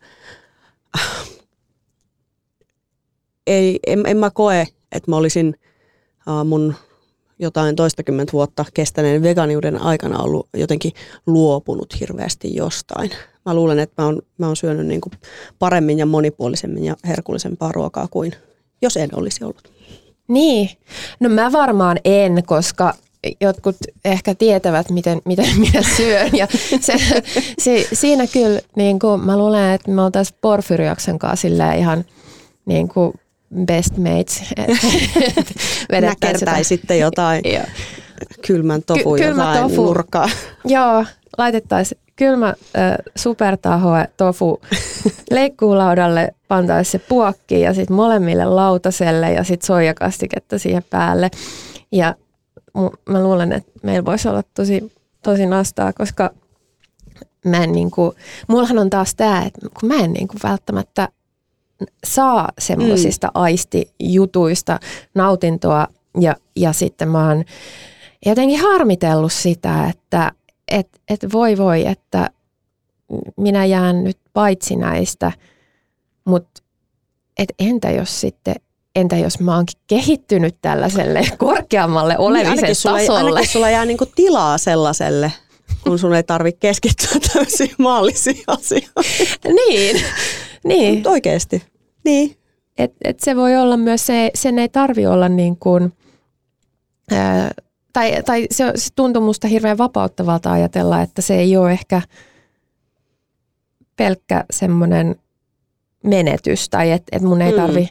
ei, 3.47 3.79
en, 3.87 4.03
en 4.05 4.17
mä 4.17 4.29
koe, 4.29 4.67
että 4.91 5.11
mä 5.11 5.15
olisin 5.15 5.55
mun 6.45 6.75
jotain 7.39 7.75
toistakymmentä 7.75 8.33
vuotta 8.33 8.65
kestäneen 8.73 9.23
veganiuden 9.23 9.81
aikana 9.81 10.19
ollut 10.19 10.49
jotenkin 10.53 10.91
luopunut 11.27 11.99
hirveästi 11.99 12.55
jostain. 12.55 13.11
Mä 13.45 13.53
luulen, 13.53 13.79
että 13.79 14.01
mä 14.01 14.05
oon, 14.05 14.21
mä 14.37 14.45
oon 14.45 14.55
syönyt 14.55 14.87
niin 14.87 15.01
kuin 15.01 15.13
paremmin 15.59 15.99
ja 15.99 16.05
monipuolisemmin 16.05 16.85
ja 16.85 16.95
herkullisempaa 17.07 17.71
ruokaa 17.71 18.07
kuin 18.07 18.33
jos 18.81 18.97
en 18.97 19.09
olisi 19.13 19.43
ollut. 19.43 19.71
Niin, 20.27 20.69
no 21.19 21.29
mä 21.29 21.51
varmaan 21.51 21.97
en, 22.05 22.43
koska 22.45 22.93
jotkut 23.41 23.75
ehkä 24.05 24.35
tietävät, 24.35 24.89
miten, 24.89 25.21
miten 25.25 25.59
minä 25.59 25.81
syön. 25.97 26.29
Ja 26.33 26.47
se, 26.81 26.93
se, 27.59 27.87
siinä 27.93 28.27
kyllä, 28.27 28.61
niin 28.75 28.99
kuin, 28.99 29.21
mä 29.21 29.37
luulen, 29.37 29.73
että 29.73 29.91
me 29.91 30.01
oltaisiin 30.01 30.37
Porfyriaksen 30.41 31.19
kanssa 31.19 31.47
ihan 31.77 32.05
niin 32.65 32.87
kuin 32.87 33.13
best 33.65 33.97
mates. 33.97 34.43
Näkertäi 36.01 36.63
sitten 36.63 36.99
jotain 36.99 37.41
kylmän 38.47 38.83
tofu 38.83 39.13
Ky- 39.13 39.21
kylmä 39.21 39.43
jotain 39.43 39.69
tofu. 39.69 39.85
nurkkaa. 39.85 40.29
Joo, 40.65 41.05
laitettaisiin 41.37 42.01
kylmä 42.15 42.47
äh, 42.47 42.55
supertahoe 43.15 44.07
tofu 44.17 44.61
leikkuulaudalle, 45.31 46.33
pantaisiin 46.47 46.91
se 46.91 47.07
puokki 47.09 47.61
ja 47.61 47.73
sitten 47.73 47.95
molemmille 47.95 48.45
lautaselle 48.45 49.33
ja 49.33 49.43
sitten 49.43 49.67
soijakastiketta 49.67 50.59
siihen 50.59 50.83
päälle. 50.89 51.29
Ja 51.91 52.15
mä 53.09 53.23
luulen, 53.23 53.51
että 53.51 53.71
meillä 53.83 54.05
voisi 54.05 54.27
olla 54.27 54.43
tosi, 54.53 54.93
tosi 55.23 55.45
nastaa, 55.45 55.93
koska 55.93 56.31
mä 57.45 57.63
en 57.63 57.71
niinku, 57.71 58.13
mullahan 58.47 58.79
on 58.79 58.89
taas 58.89 59.15
tämä, 59.15 59.43
että 59.45 59.67
kun 59.79 59.89
mä 59.89 59.95
en 59.95 60.13
niinku 60.13 60.37
välttämättä 60.43 61.09
saa 62.03 62.49
semmoisista 62.59 63.27
mm. 63.27 63.31
aistijutuista 63.33 64.79
nautintoa 65.15 65.87
ja, 66.19 66.35
ja 66.55 66.73
sitten 66.73 67.09
mä 67.09 67.27
oon 67.27 67.43
jotenkin 68.25 68.59
harmitellut 68.59 69.33
sitä, 69.33 69.87
että 69.89 70.31
et, 70.67 70.87
et 71.09 71.25
voi 71.33 71.57
voi, 71.57 71.87
että 71.87 72.29
minä 73.37 73.65
jään 73.65 74.03
nyt 74.03 74.17
paitsi 74.33 74.75
näistä, 74.75 75.31
mutta 76.25 76.61
et 77.37 77.53
entä 77.59 77.91
jos 77.91 78.21
sitten 78.21 78.55
entä 78.95 79.17
jos 79.17 79.39
mä 79.39 79.55
oonkin 79.55 79.79
kehittynyt 79.87 80.55
tällaiselle 80.61 81.21
korkeammalle 81.37 82.17
olemiselle 82.17 82.55
niin, 82.55 82.59
ainakin 82.59 82.83
tasolle? 82.83 83.05
Sulla, 83.05 83.19
ainakin 83.19 83.49
sulla 83.49 83.69
jää 83.69 83.85
niinku 83.85 84.05
tilaa 84.05 84.57
sellaiselle, 84.57 85.33
kun 85.83 85.99
sun 85.99 86.15
ei 86.15 86.23
tarvitse 86.23 86.59
keskittyä 86.59 87.19
täysin 87.33 87.71
maallisiin 87.77 88.43
asioihin. 88.47 88.89
niin, 89.67 90.01
niin. 90.63 90.95
Mut 90.95 91.07
oikeasti. 91.07 91.63
Niin. 92.05 92.35
Et, 92.77 92.93
et 93.03 93.19
se 93.19 93.35
voi 93.35 93.57
olla 93.57 93.77
myös 93.77 94.05
se, 94.05 94.31
sen 94.35 94.59
ei 94.59 94.69
tarvi 94.69 95.05
olla 95.05 95.29
niin 95.29 95.57
kuin, 95.57 95.93
ää, 97.11 97.51
tai, 97.93 98.23
tai 98.23 98.47
se, 98.51 98.71
se 98.75 98.89
tuntuu 98.95 99.21
musta 99.21 99.47
hirveän 99.47 99.77
vapauttavalta 99.77 100.51
ajatella, 100.51 101.01
että 101.01 101.21
se 101.21 101.35
ei 101.35 101.57
ole 101.57 101.71
ehkä 101.71 102.01
pelkkä 103.95 104.45
semmoinen 104.51 105.15
menetys 106.03 106.69
tai 106.69 106.91
että 106.91 107.17
et 107.17 107.21
mun 107.21 107.41
ei 107.41 107.51
mm. 107.51 107.57
tarvi 107.57 107.89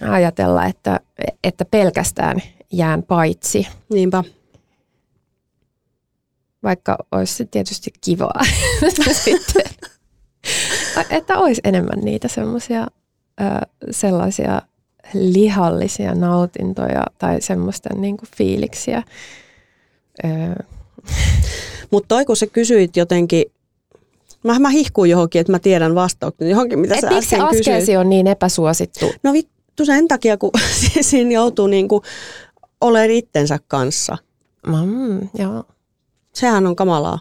mm. 0.00 0.10
ajatella, 0.10 0.66
että, 0.66 1.00
että 1.44 1.64
pelkästään 1.64 2.42
jään 2.72 3.02
paitsi. 3.02 3.66
Niinpä. 3.92 4.24
vaikka 6.62 6.96
olisi 7.12 7.34
se 7.34 7.44
tietysti 7.44 7.90
kivaa 8.00 8.40
sitten. 9.24 9.62
Että 11.10 11.38
olisi 11.38 11.60
enemmän 11.64 11.98
niitä 12.00 12.28
semmoisia 12.28 12.86
sellaisia 13.90 14.62
lihallisia 15.14 16.14
nautintoja 16.14 17.04
tai 17.18 17.40
semmoista 17.40 17.88
niin 17.94 18.16
kuin 18.16 18.28
fiiliksiä. 18.36 19.02
Mutta 21.90 22.08
toi 22.08 22.24
kun 22.24 22.36
sä 22.36 22.46
kysyit 22.46 22.96
jotenkin, 22.96 23.44
mä, 24.44 24.58
mä 24.58 24.68
hihkuun 24.68 25.10
johonkin, 25.10 25.40
että 25.40 25.52
mä 25.52 25.58
tiedän 25.58 25.94
vastauksen 25.94 26.50
johonkin, 26.50 26.78
mitä 26.78 26.94
Et 26.94 27.00
sä 27.00 27.08
äsken 27.08 27.40
se 27.40 27.56
kysyit. 27.56 27.98
on 27.98 28.10
niin 28.10 28.26
epäsuosittu? 28.26 29.12
No 29.22 29.32
vittu 29.32 29.84
sen 29.84 30.08
takia, 30.08 30.36
kun 30.36 30.50
siinä 31.00 31.30
joutuu 31.30 31.66
niinku 31.66 32.02
olemaan 32.80 33.10
itsensä 33.10 33.58
kanssa. 33.68 34.18
Mm, 34.66 35.28
joo. 35.38 35.64
Sehän 36.32 36.66
on 36.66 36.76
kamalaa. 36.76 37.18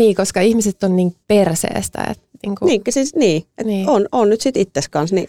Niin, 0.00 0.14
koska 0.14 0.40
ihmiset 0.40 0.82
on 0.82 0.96
niin 0.96 1.16
perseestä. 1.28 2.04
Että 2.10 2.28
niin, 2.42 2.54
kuin... 2.54 2.66
niin, 2.66 2.82
siis 2.88 3.14
niin, 3.14 3.44
niin. 3.64 3.88
On, 3.88 4.06
on 4.12 4.30
nyt 4.30 4.40
sitten 4.40 4.62
itses 4.62 4.88
kanssa. 4.88 5.16
Niin 5.16 5.28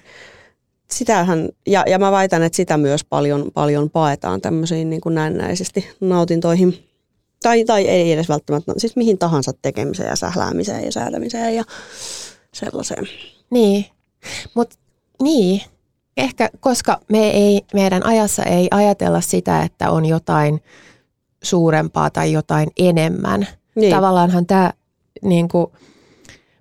sitähän, 0.92 1.50
ja, 1.68 1.84
ja 1.88 2.00
mä 2.00 2.12
väitän, 2.12 2.44
että 2.44 2.56
sitä 2.56 2.78
myös 2.78 3.04
paljon, 3.04 3.52
paljon 3.54 3.90
paetaan 3.90 4.42
tämmöisiin 4.42 4.90
niin 4.90 5.02
kuin 5.02 5.16
näennäisesti 5.16 5.88
nautintoihin. 6.00 6.88
Tai, 7.44 7.66
tai 7.66 7.88
ei 7.88 8.12
edes 8.12 8.30
välttämättä, 8.30 8.74
siis 8.78 8.96
mihin 8.96 9.18
tahansa 9.18 9.52
tekemiseen 9.62 10.10
ja 10.10 10.16
sähläämiseen 10.16 10.86
ja 10.86 10.92
säätämiseen 10.92 11.56
ja 11.56 11.64
sellaiseen. 12.54 13.08
Niin, 13.50 13.86
mutta 14.54 14.76
niin, 15.22 15.62
ehkä 16.18 16.50
koska 16.60 17.00
me 17.10 17.30
ei, 17.30 17.62
meidän 17.74 18.06
ajassa 18.06 18.44
ei 18.44 18.68
ajatella 18.72 19.22
sitä, 19.22 19.64
että 19.64 19.92
on 19.92 20.06
jotain 20.06 20.64
suurempaa 21.44 22.10
tai 22.10 22.32
jotain 22.32 22.70
enemmän. 22.80 23.48
Niin. 23.76 23.96
Tavallaanhan 23.96 24.46
tämä 24.46 24.74
niin 25.22 25.48
kuin, 25.48 25.68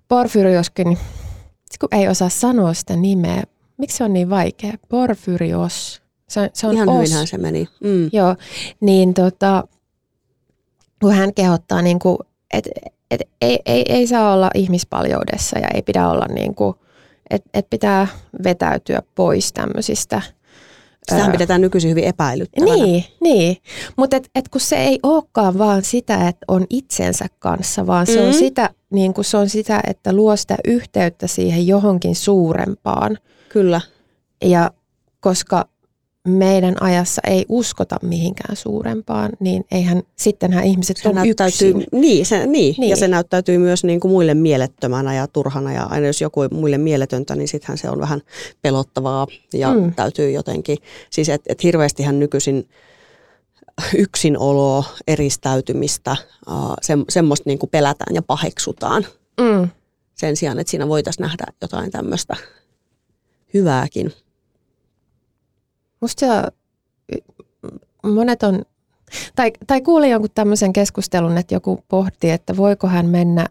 Porfyrioskin, 0.07 0.97
kun 1.79 1.89
ei 1.91 2.07
osaa 2.07 2.29
sanoa 2.29 2.73
sitä 2.73 2.95
nimeä, 2.95 3.43
miksi 3.77 3.97
se 3.97 4.03
on 4.03 4.13
niin 4.13 4.29
vaikea? 4.29 4.73
Porfyrios. 4.89 6.01
Se, 6.29 6.49
se 6.53 6.67
on 6.67 6.75
Ihan 6.75 6.89
os. 6.89 6.97
hyvinhän 6.97 7.27
se 7.27 7.37
meni. 7.37 7.67
Mm. 7.83 8.09
Joo, 8.13 8.35
niin 8.79 9.13
tota, 9.13 9.63
kun 11.01 11.13
hän 11.13 11.33
kehottaa, 11.33 11.81
niin 11.81 11.99
kuin, 11.99 12.17
että 12.53 12.69
et, 13.11 13.21
ei, 13.41 13.59
ei, 13.65 13.85
ei 13.89 14.07
saa 14.07 14.33
olla 14.33 14.51
ihmispaljoudessa 14.55 15.59
ja 15.59 15.67
ei 15.73 15.81
pidä 15.81 16.09
olla, 16.09 16.25
niin 16.33 16.55
kuin, 16.55 16.75
että 17.29 17.49
et 17.53 17.69
pitää 17.69 18.07
vetäytyä 18.43 19.01
pois 19.15 19.53
tämmöisistä– 19.53 20.21
Sitähän 21.09 21.31
pidetään 21.31 21.61
nykyisin 21.61 21.89
hyvin 21.89 22.03
epäilyttävänä. 22.03 22.75
Niin, 22.75 23.05
niin. 23.21 23.57
mutta 23.97 24.17
et, 24.17 24.29
et 24.35 24.49
kun 24.49 24.61
se 24.61 24.75
ei 24.75 24.99
olekaan 25.03 25.57
vaan 25.57 25.83
sitä, 25.83 26.27
että 26.27 26.45
on 26.47 26.65
itsensä 26.69 27.25
kanssa, 27.39 27.87
vaan 27.87 28.07
se, 28.07 28.21
mm. 28.21 28.27
on 28.27 28.33
sitä, 28.33 28.69
niin 28.89 29.13
kun 29.13 29.23
se 29.23 29.37
on 29.37 29.49
sitä, 29.49 29.81
että 29.87 30.13
luo 30.13 30.35
sitä 30.35 30.57
yhteyttä 30.65 31.27
siihen 31.27 31.67
johonkin 31.67 32.15
suurempaan. 32.15 33.17
Kyllä. 33.49 33.81
Ja 34.43 34.71
koska 35.19 35.65
meidän 36.27 36.75
ajassa 36.81 37.21
ei 37.27 37.45
uskota 37.49 37.97
mihinkään 38.01 38.55
suurempaan, 38.55 39.31
niin 39.39 39.65
eihän 39.71 40.03
sittenhän 40.15 40.63
ihmiset 40.63 40.97
se 40.97 41.09
ole 41.09 41.27
yksin. 41.27 41.83
Niin, 41.91 42.25
se, 42.25 42.45
niin. 42.45 42.75
niin, 42.77 42.89
ja 42.89 42.95
se 42.95 43.07
näyttäytyy 43.07 43.57
myös 43.57 43.83
niin 43.83 43.99
kuin 43.99 44.11
muille 44.11 44.33
mielettömänä 44.33 45.13
ja 45.13 45.27
turhana 45.27 45.73
ja 45.73 45.83
aina 45.83 46.07
jos 46.07 46.21
joku 46.21 46.41
muille 46.51 46.77
mieletöntä, 46.77 47.35
niin 47.35 47.47
sittenhän 47.47 47.77
se 47.77 47.89
on 47.89 47.99
vähän 47.99 48.21
pelottavaa 48.61 49.27
ja 49.53 49.73
mm. 49.73 49.93
täytyy 49.93 50.31
jotenkin, 50.31 50.77
siis 51.09 51.29
että 51.29 51.53
et 51.53 51.63
hirveästihän 51.63 52.19
nykyisin 52.19 52.69
yksinoloa, 53.97 54.83
eristäytymistä, 55.07 56.17
se, 56.81 56.93
semmoista 57.09 57.49
niin 57.49 57.59
kuin 57.59 57.69
pelätään 57.69 58.15
ja 58.15 58.21
paheksutaan. 58.21 59.05
Mm. 59.41 59.69
Sen 60.15 60.37
sijaan, 60.37 60.59
että 60.59 60.71
siinä 60.71 60.87
voitaisiin 60.87 61.23
nähdä 61.23 61.43
jotain 61.61 61.91
tämmöistä 61.91 62.35
hyvääkin. 63.53 64.13
Musta 66.01 66.25
monet 68.03 68.43
on, 68.43 68.61
tai, 69.35 69.51
tai 69.67 69.81
kuulin 69.81 70.11
jonkun 70.11 70.29
tämmöisen 70.35 70.73
keskustelun, 70.73 71.37
että 71.37 71.55
joku 71.55 71.83
pohti, 71.87 72.29
että 72.29 72.57
voiko 72.57 72.87
hän 72.87 73.05
mennä, 73.05 73.47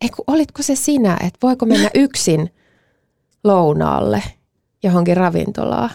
ei 0.00 0.08
kun, 0.08 0.24
olitko 0.26 0.62
se 0.62 0.76
sinä, 0.76 1.16
että 1.20 1.38
voiko 1.42 1.66
mennä 1.66 1.90
yksin 2.04 2.54
lounaalle 3.44 4.22
johonkin 4.82 5.16
ravintolaan? 5.16 5.90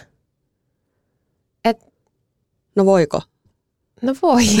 Et, 1.64 1.86
no 2.76 2.86
voiko? 2.86 3.20
No 4.02 4.14
voi. 4.22 4.44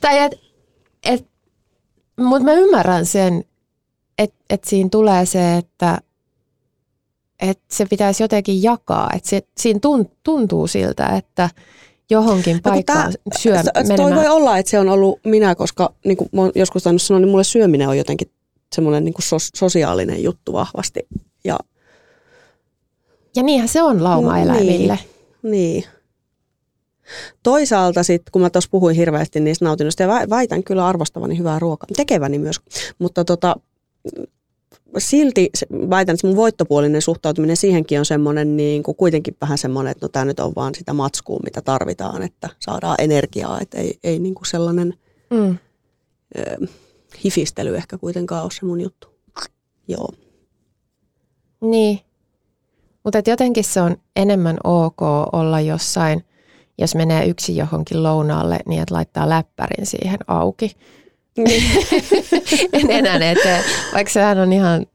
tai 0.00 0.18
et, 0.18 0.32
et, 1.02 1.26
mutta 2.16 2.44
mä 2.44 2.52
ymmärrän 2.52 3.06
sen, 3.06 3.44
että 4.18 4.36
et 4.50 4.64
siinä 4.64 4.88
tulee 4.88 5.26
se, 5.26 5.56
että 5.56 5.98
että 7.40 7.64
se 7.68 7.86
pitäisi 7.86 8.22
jotenkin 8.22 8.62
jakaa. 8.62 9.10
Että 9.16 9.28
se, 9.28 9.42
siinä 9.58 9.80
tuntuu 10.22 10.66
siltä, 10.66 11.06
että 11.06 11.50
johonkin 12.10 12.56
no, 12.56 12.60
paikkaan 12.62 13.12
no, 13.12 13.32
syö 13.38 13.54
menemään. 13.54 13.96
Toi 13.96 14.14
voi 14.14 14.28
olla, 14.28 14.58
että 14.58 14.70
se 14.70 14.78
on 14.78 14.88
ollut 14.88 15.20
minä, 15.24 15.54
koska 15.54 15.94
niin 16.04 16.16
kuin 16.16 16.28
mä 16.32 16.42
joskus 16.54 16.82
tainnut 16.82 17.02
sanoa, 17.02 17.20
niin 17.20 17.28
mulle 17.28 17.44
syöminen 17.44 17.88
on 17.88 17.98
jotenkin 17.98 18.30
semmoinen 18.74 19.04
niin 19.04 19.14
sos, 19.20 19.50
sosiaalinen 19.56 20.22
juttu 20.22 20.52
vahvasti. 20.52 21.00
Ja, 21.44 21.58
ja 23.36 23.42
niinhän 23.42 23.68
se 23.68 23.82
on 23.82 24.04
laumaeläimille. 24.04 24.98
Niin, 25.42 25.50
niin. 25.50 25.84
Toisaalta 27.42 28.02
sitten, 28.02 28.32
kun 28.32 28.42
mä 28.42 28.50
tuossa 28.50 28.70
puhuin 28.70 28.96
hirveästi 28.96 29.40
niistä 29.40 29.64
nautinnoista, 29.64 30.02
ja 30.02 30.08
väitän 30.30 30.64
kyllä 30.64 30.86
arvostavani 30.86 31.38
hyvää 31.38 31.58
ruokaa, 31.58 31.86
tekeväni 31.96 32.38
myös, 32.38 32.60
mutta 32.98 33.24
tota, 33.24 33.56
silti 34.98 35.50
väitän, 35.70 36.14
että 36.14 36.26
mun 36.26 36.36
voittopuolinen 36.36 37.02
suhtautuminen 37.02 37.56
siihenkin 37.56 37.98
on 37.98 38.04
semmoinen 38.04 38.56
niin 38.56 38.82
kuin 38.82 38.96
kuitenkin 38.96 39.36
vähän 39.40 39.58
semmoinen, 39.58 39.90
että 39.90 40.04
no 40.04 40.08
tämä 40.08 40.24
nyt 40.24 40.40
on 40.40 40.52
vaan 40.56 40.74
sitä 40.74 40.92
matskua, 40.92 41.40
mitä 41.44 41.62
tarvitaan, 41.62 42.22
että 42.22 42.48
saadaan 42.58 42.96
energiaa, 42.98 43.60
että 43.60 43.78
ei, 43.78 43.98
ei 44.04 44.18
niin 44.18 44.34
kuin 44.34 44.46
sellainen 44.46 44.94
mm. 45.30 45.58
ö, 46.38 46.66
hifistely 47.24 47.76
ehkä 47.76 47.98
kuitenkaan 47.98 48.42
ole 48.42 48.50
se 48.50 48.66
mun 48.66 48.80
juttu. 48.80 49.08
Joo. 49.88 50.08
Niin, 51.60 52.00
mutta 53.04 53.30
jotenkin 53.30 53.64
se 53.64 53.80
on 53.80 53.96
enemmän 54.16 54.56
ok 54.64 55.02
olla 55.32 55.60
jossain, 55.60 56.24
jos 56.78 56.94
menee 56.94 57.26
yksi 57.26 57.56
johonkin 57.56 58.02
lounaalle, 58.02 58.58
niin 58.66 58.82
että 58.82 58.94
laittaa 58.94 59.28
läppärin 59.28 59.86
siihen 59.86 60.18
auki. 60.26 60.76
En 62.72 62.90
enää 62.90 63.30
että 63.30 63.62
vaikka 63.92 64.12
sehän 64.12 64.38
on 64.38 64.52
ihan, 64.52 64.86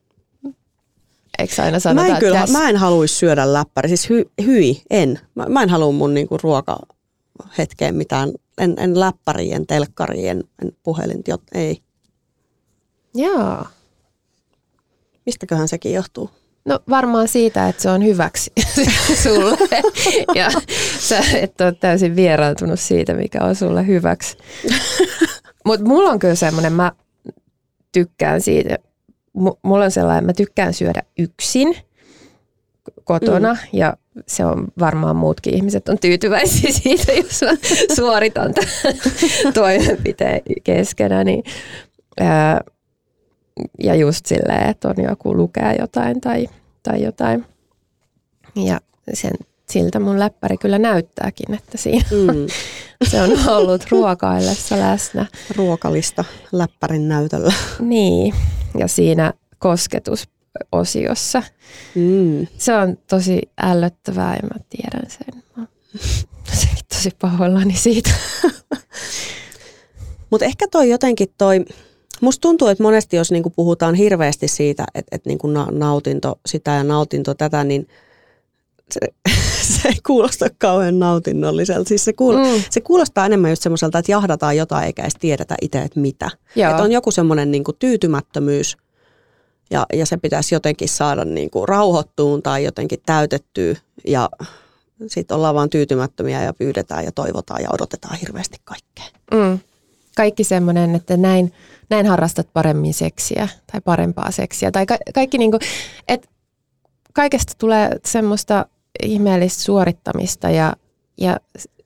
eikö 1.39 1.63
aina 1.63 1.79
sanota, 1.79 2.07
mä 2.07 2.15
en, 2.15 2.19
kyllä, 2.19 2.47
mä 2.51 2.69
en 2.69 2.77
haluaisi 2.77 3.15
syödä 3.15 3.53
läppäri, 3.53 3.87
siis 3.87 4.09
hy, 4.09 4.25
hyi, 4.45 4.81
en. 4.89 5.19
Mä, 5.35 5.45
mä 5.45 5.63
en 5.63 5.69
halua 5.69 5.91
mun 5.91 6.13
niinku 6.13 6.37
ruokahetkeen 6.43 7.95
mitään, 7.95 8.31
en, 8.57 8.75
en 8.77 8.99
läppäri, 8.99 9.51
en 9.51 9.67
telkkari, 9.67 10.27
en, 10.27 10.43
en 10.63 10.71
puhelin, 10.83 11.23
ei. 11.53 11.81
Joo. 13.15 13.65
Mistäköhän 15.25 15.67
sekin 15.67 15.93
johtuu? 15.93 16.29
No 16.65 16.79
varmaan 16.89 17.27
siitä, 17.27 17.69
että 17.69 17.81
se 17.81 17.89
on 17.89 18.03
hyväksi 18.03 18.51
sulle 19.23 19.57
ja 20.35 20.49
sä 20.99 21.19
et 21.35 21.61
ole 21.61 21.71
täysin 21.71 22.15
vieraantunut 22.15 22.79
siitä, 22.79 23.13
mikä 23.13 23.43
on 23.43 23.55
sulle 23.55 23.87
hyväksi. 23.87 24.37
Mutta 25.65 25.85
mulla 25.85 26.09
on 26.09 26.19
kyllä 26.19 26.35
semmoinen, 26.35 26.73
mä 26.73 26.91
tykkään 27.91 28.41
siitä, 28.41 28.77
M- 29.33 29.59
mulla 29.61 29.85
on 29.85 29.91
sellainen, 29.91 30.25
mä 30.25 30.33
tykkään 30.33 30.73
syödä 30.73 31.03
yksin 31.19 31.77
kotona 33.03 33.53
mm. 33.53 33.59
ja 33.73 33.97
se 34.27 34.45
on 34.45 34.67
varmaan 34.79 35.15
muutkin 35.15 35.55
ihmiset 35.55 35.89
on 35.89 35.99
tyytyväisiä 35.99 36.71
siitä, 36.83 37.11
jos 37.11 37.41
mä 37.41 37.51
suoritan 37.95 38.53
tämän 38.53 38.95
toimenpiteen 39.53 40.41
keskenä. 40.63 41.23
Niin, 41.23 41.43
ää, 42.19 42.61
ja 43.83 43.95
just 43.95 44.25
silleen, 44.25 44.69
että 44.69 44.87
on 44.87 45.03
joku 45.03 45.37
lukee 45.37 45.75
jotain 45.79 46.21
tai, 46.21 46.47
tai 46.83 47.03
jotain. 47.03 47.45
Ja 48.55 48.79
sen 49.13 49.33
siltä 49.69 49.99
mun 49.99 50.19
läppäri 50.19 50.57
kyllä 50.57 50.79
näyttääkin, 50.79 51.53
että 51.53 51.77
siinä 51.77 52.05
mm. 52.11 52.27
se 53.03 53.21
on 53.21 53.31
ollut 53.47 53.85
ruokaillessa 53.91 54.79
läsnä. 54.79 55.25
Ruokalista 55.55 56.25
läppärin 56.51 57.09
näytöllä. 57.09 57.53
Niin, 57.79 58.35
ja 58.77 58.87
siinä 58.87 59.33
kosketusosiossa. 59.59 61.43
Mm. 61.95 62.47
Se 62.57 62.75
on 62.75 62.97
tosi 63.09 63.41
ällöttävää 63.61 64.35
ja 64.35 64.47
mä 64.47 64.63
tiedän 64.69 65.11
sen. 65.11 65.43
Mä 65.55 65.67
tosi, 66.51 66.67
tosi 66.95 67.09
pahoillani 67.21 67.75
siitä. 67.75 68.09
Mutta 70.31 70.45
ehkä 70.45 70.67
toi 70.71 70.89
jotenkin 70.89 71.27
toi, 71.37 71.65
musta 72.21 72.41
tuntuu, 72.41 72.67
että 72.67 72.83
monesti 72.83 73.15
jos 73.15 73.31
niinku 73.31 73.49
puhutaan 73.49 73.95
hirveästi 73.95 74.47
siitä, 74.47 74.85
että 74.95 75.15
et 75.15 75.25
niinku 75.25 75.47
nautinto 75.71 76.39
sitä 76.45 76.71
ja 76.71 76.83
nautinto 76.83 77.33
tätä, 77.33 77.63
niin– 77.63 77.87
se, 78.91 78.99
se 79.81 79.87
ei 79.87 79.95
kuulosta 80.05 80.45
kauhean 80.57 80.99
nautinnolliselta. 80.99 81.87
Siis 81.87 82.05
se, 82.05 82.13
kuul, 82.13 82.37
mm. 82.37 82.63
se 82.69 82.81
kuulostaa 82.81 83.25
enemmän 83.25 83.51
just 83.51 83.61
semmoiselta, 83.61 83.99
että 83.99 84.11
jahdataan 84.11 84.57
jotain 84.57 84.85
eikä 84.85 85.01
edes 85.01 85.15
tiedetä 85.19 85.55
itse, 85.61 85.81
että 85.81 85.99
mitä. 85.99 86.31
Että 86.71 86.83
on 86.83 86.91
joku 86.91 87.11
semmoinen 87.11 87.51
niin 87.51 87.63
kuin 87.63 87.77
tyytymättömyys 87.79 88.77
ja, 89.71 89.85
ja 89.93 90.05
se 90.05 90.17
pitäisi 90.17 90.55
jotenkin 90.55 90.89
saada 90.89 91.25
niin 91.25 91.49
kuin 91.49 91.67
rauhoittuun 91.67 92.43
tai 92.43 92.63
jotenkin 92.63 92.99
täytettyä 93.05 93.75
ja 94.07 94.29
sitten 95.07 95.37
ollaan 95.37 95.55
vaan 95.55 95.69
tyytymättömiä 95.69 96.43
ja 96.43 96.53
pyydetään 96.53 97.05
ja 97.05 97.11
toivotaan 97.11 97.63
ja 97.63 97.69
odotetaan 97.73 98.17
hirveästi 98.17 98.57
kaikkea. 98.63 99.05
Mm. 99.33 99.59
Kaikki 100.15 100.43
semmoinen, 100.43 100.95
että 100.95 101.17
näin, 101.17 101.53
näin 101.89 102.05
harrastat 102.05 102.47
paremmin 102.53 102.93
seksiä 102.93 103.47
tai 103.71 103.81
parempaa 103.81 104.31
seksiä. 104.31 104.71
Tai 104.71 104.85
ka- 104.85 104.97
kaikki 105.13 105.37
niin 105.37 105.51
kuin, 105.51 105.61
että 106.07 106.27
kaikesta 107.13 107.53
tulee 107.57 107.89
semmoista 108.05 108.65
ihmeellistä 109.03 109.63
suorittamista 109.63 110.49
ja, 110.49 110.73
ja 111.17 111.37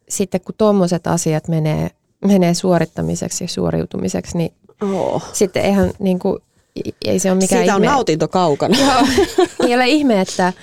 sitten 0.10 0.42
kun 0.42 0.56
tuommoiset 0.58 1.08
asiat 1.08 1.48
menee, 1.48 1.90
menee 2.26 2.54
suorittamiseksi 2.54 3.44
ja 3.44 3.48
suoriutumiseksi, 3.48 4.38
niin 4.38 4.54
oh. 4.82 5.24
sitten 5.34 5.64
eihän 5.64 5.92
niin 6.00 6.20
kuin, 6.20 6.40
ei 7.06 7.20
se 7.20 7.32
ole 7.32 7.40
mikään 7.40 7.62
Siitä 7.62 7.76
ihme. 7.76 7.88
on 7.88 7.94
nautinto 7.94 8.28
kaukana. 8.28 8.78
Joo, 8.80 9.02
ei 9.68 9.76
ole 9.76 9.88
ihme, 9.88 10.22
että, 10.22 10.54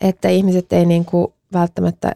että 0.00 0.28
ihmiset 0.28 0.72
ei 0.72 0.86
niin 0.86 1.04
kuin 1.04 1.32
välttämättä 1.52 2.12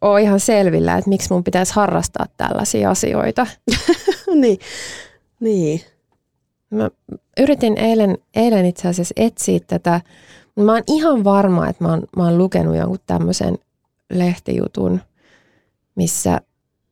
ole 0.00 0.22
ihan 0.22 0.40
selvillä, 0.40 0.96
että 0.96 1.10
miksi 1.10 1.32
mun 1.32 1.44
pitäisi 1.44 1.74
harrastaa 1.74 2.26
tällaisia 2.36 2.90
asioita. 2.90 3.46
niin. 4.40 4.58
niin. 5.40 5.80
Mä 6.70 6.90
yritin 7.40 7.78
eilen, 7.78 8.18
eilen 8.34 8.66
itse 8.66 8.88
asiassa 8.88 9.14
etsiä 9.16 9.60
tätä, 9.66 10.00
mä 10.64 10.72
oon 10.72 10.82
ihan 10.86 11.24
varma, 11.24 11.68
että 11.68 11.84
mä 11.84 11.90
oon, 11.90 12.02
mä 12.16 12.24
oon 12.24 12.38
lukenut 12.38 12.76
jonkun 12.76 12.98
tämmöisen 13.06 13.58
lehtijutun, 14.10 15.00
missä, 15.94 16.40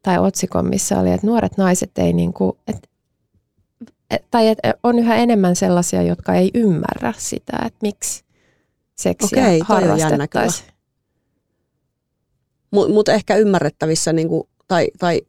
tai 0.02 0.18
otsikon, 0.18 0.68
missä 0.68 1.00
oli, 1.00 1.12
että 1.12 1.26
nuoret 1.26 1.56
naiset 1.56 1.98
ei 1.98 2.12
niin 2.12 2.32
kuin, 2.32 2.52
että 2.68 2.88
tai 4.30 4.48
että 4.48 4.74
on 4.82 4.98
yhä 4.98 5.16
enemmän 5.16 5.56
sellaisia, 5.56 6.02
jotka 6.02 6.34
ei 6.34 6.50
ymmärrä 6.54 7.14
sitä, 7.18 7.52
että 7.66 7.78
miksi 7.82 8.24
seksiä 8.94 9.42
Okei, 9.42 9.60
harrastettaisiin. 9.64 10.68
Mutta 12.70 12.92
mut 12.92 13.08
ehkä 13.08 13.36
ymmärrettävissä, 13.36 14.12
niinku, 14.12 14.48
tai, 14.68 14.88
tai 14.98 15.20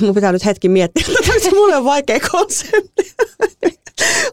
mun 0.00 0.14
pitää 0.14 0.32
nyt 0.32 0.44
hetki 0.44 0.68
miettiä, 0.68 1.04
että 1.36 1.50
mulle 1.50 1.76
on 1.76 1.84
vaikea 1.84 2.18
konsepti. 2.32 3.14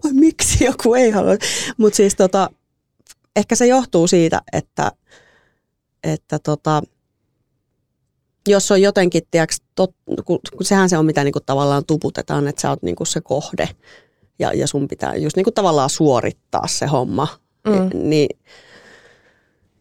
Vai 0.04 0.14
miksi 0.14 0.64
joku 0.64 0.94
ei 0.94 1.12
halua. 1.12 1.36
Mutta 1.78 1.98
siis 1.98 2.16
tota, 2.16 2.50
ehkä 3.36 3.56
se 3.56 3.68
johtuu 3.68 4.08
siitä, 4.08 4.42
että, 4.54 4.92
että 6.04 6.40
tota, 6.40 6.84
jos 8.48 8.72
on 8.72 8.82
jotenkin, 8.82 9.24
tiiäks, 9.32 9.62
tot, 9.76 9.96
kun, 10.26 10.40
kun 10.58 10.66
sehän 10.66 10.90
se 10.90 10.98
on 10.98 11.06
mitä 11.06 11.24
niinku 11.24 11.40
tavallaan 11.40 11.86
tuputetaan, 11.86 12.48
että 12.48 12.62
sä 12.62 12.70
oot 12.70 12.84
niinku 12.84 13.06
se 13.06 13.22
kohde 13.22 13.70
ja, 14.40 14.54
ja 14.54 14.68
sun 14.68 14.88
pitää 14.88 15.16
just 15.16 15.36
niinku 15.36 15.52
tavallaan 15.52 15.90
suorittaa 15.90 16.68
se 16.68 16.86
homma, 16.86 17.28
mm. 17.68 18.10
niin 18.10 18.30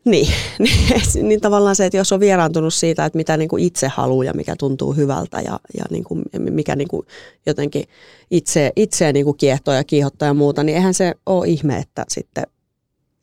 niin, 0.04 0.32
niin, 0.58 1.28
niin 1.28 1.40
tavallaan 1.40 1.76
se, 1.76 1.86
että 1.86 1.96
jos 1.96 2.12
on 2.12 2.20
vieraantunut 2.20 2.74
siitä, 2.74 3.04
että 3.04 3.16
mitä 3.16 3.36
niin 3.36 3.48
kuin 3.48 3.62
itse 3.62 3.88
haluaa 3.88 4.24
ja 4.24 4.32
mikä 4.34 4.56
tuntuu 4.58 4.92
hyvältä 4.92 5.40
ja, 5.40 5.60
ja 5.78 5.84
niin 5.90 6.04
kuin, 6.04 6.22
mikä 6.38 6.76
niin 6.76 6.88
kuin 6.88 7.06
jotenkin 7.46 7.84
itse, 8.30 8.72
itseä 8.76 9.12
niin 9.12 9.24
kuin 9.24 9.36
kiehtoo 9.36 9.74
ja 9.74 9.84
kiihottaa 9.84 10.28
ja 10.28 10.34
muuta, 10.34 10.62
niin 10.62 10.76
eihän 10.76 10.94
se 10.94 11.14
ole 11.26 11.48
ihme, 11.48 11.78
että 11.78 12.04
sitten 12.08 12.44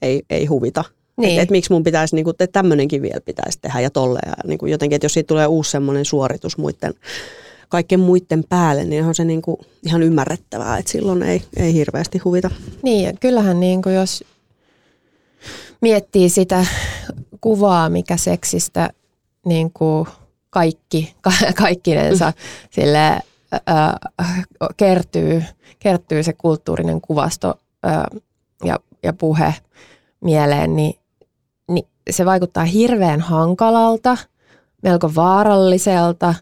ei, 0.02 0.22
ei 0.30 0.46
huvita. 0.46 0.84
Niin. 1.18 1.30
Että 1.30 1.42
et 1.42 1.50
miksi 1.50 1.74
mun 1.74 1.84
pitäisi, 1.84 2.16
niin 2.16 2.24
kuin, 2.24 2.32
että 2.32 2.48
tämmöinenkin 2.48 3.02
vielä 3.02 3.22
pitäisi 3.22 3.60
tehdä 3.62 3.80
ja 3.80 3.90
tolleen. 3.90 4.30
Ja 4.30 4.36
niin 4.48 4.58
kuin 4.60 4.72
jotenkin, 4.72 4.96
että 4.96 5.06
jos 5.06 5.14
siitä 5.14 5.28
tulee 5.28 5.48
uusi 5.48 5.72
semmoinen 5.72 6.06
suoritus 6.06 6.58
muiden, 6.58 6.94
kaikkien 7.70 8.00
muiden 8.00 8.44
päälle, 8.50 8.86
niin 8.86 9.06
on 9.06 9.16
se 9.16 9.24
niin 9.24 9.42
kuin 9.42 9.58
ihan 9.86 10.04
ymmärrettävää, 10.04 10.78
että 10.78 10.92
silloin 10.92 11.24
ei, 11.24 11.42
ei 11.58 11.74
hirveästi 11.74 12.18
huvita. 12.18 12.52
Niin, 12.84 13.04
ja 13.04 13.14
kyllähän 13.14 13.60
niin 13.60 13.82
kuin 13.82 13.96
jos 13.96 14.24
miettii 15.82 16.30
sitä 16.30 16.66
kuvaa, 17.42 17.90
mikä 17.90 18.18
seksistä 18.18 18.90
niin 19.46 19.72
kuin 19.74 20.08
kaikki, 20.50 21.16
ka, 21.22 21.32
kaikkinensa 21.56 22.34
sille, 22.76 23.20
ää, 23.66 23.98
kertyy, 24.78 25.44
kertyy 25.80 26.24
se 26.24 26.34
kulttuurinen 26.34 27.02
kuvasto 27.02 27.60
ää, 27.84 28.08
ja, 28.64 28.80
ja 29.04 29.14
puhe 29.14 29.56
mieleen, 30.22 30.76
niin, 30.76 31.00
niin 31.68 31.88
se 32.10 32.26
vaikuttaa 32.26 32.64
hirveän 32.64 33.22
hankalalta, 33.22 34.18
melko 34.84 35.16
vaaralliselta, 35.16 36.36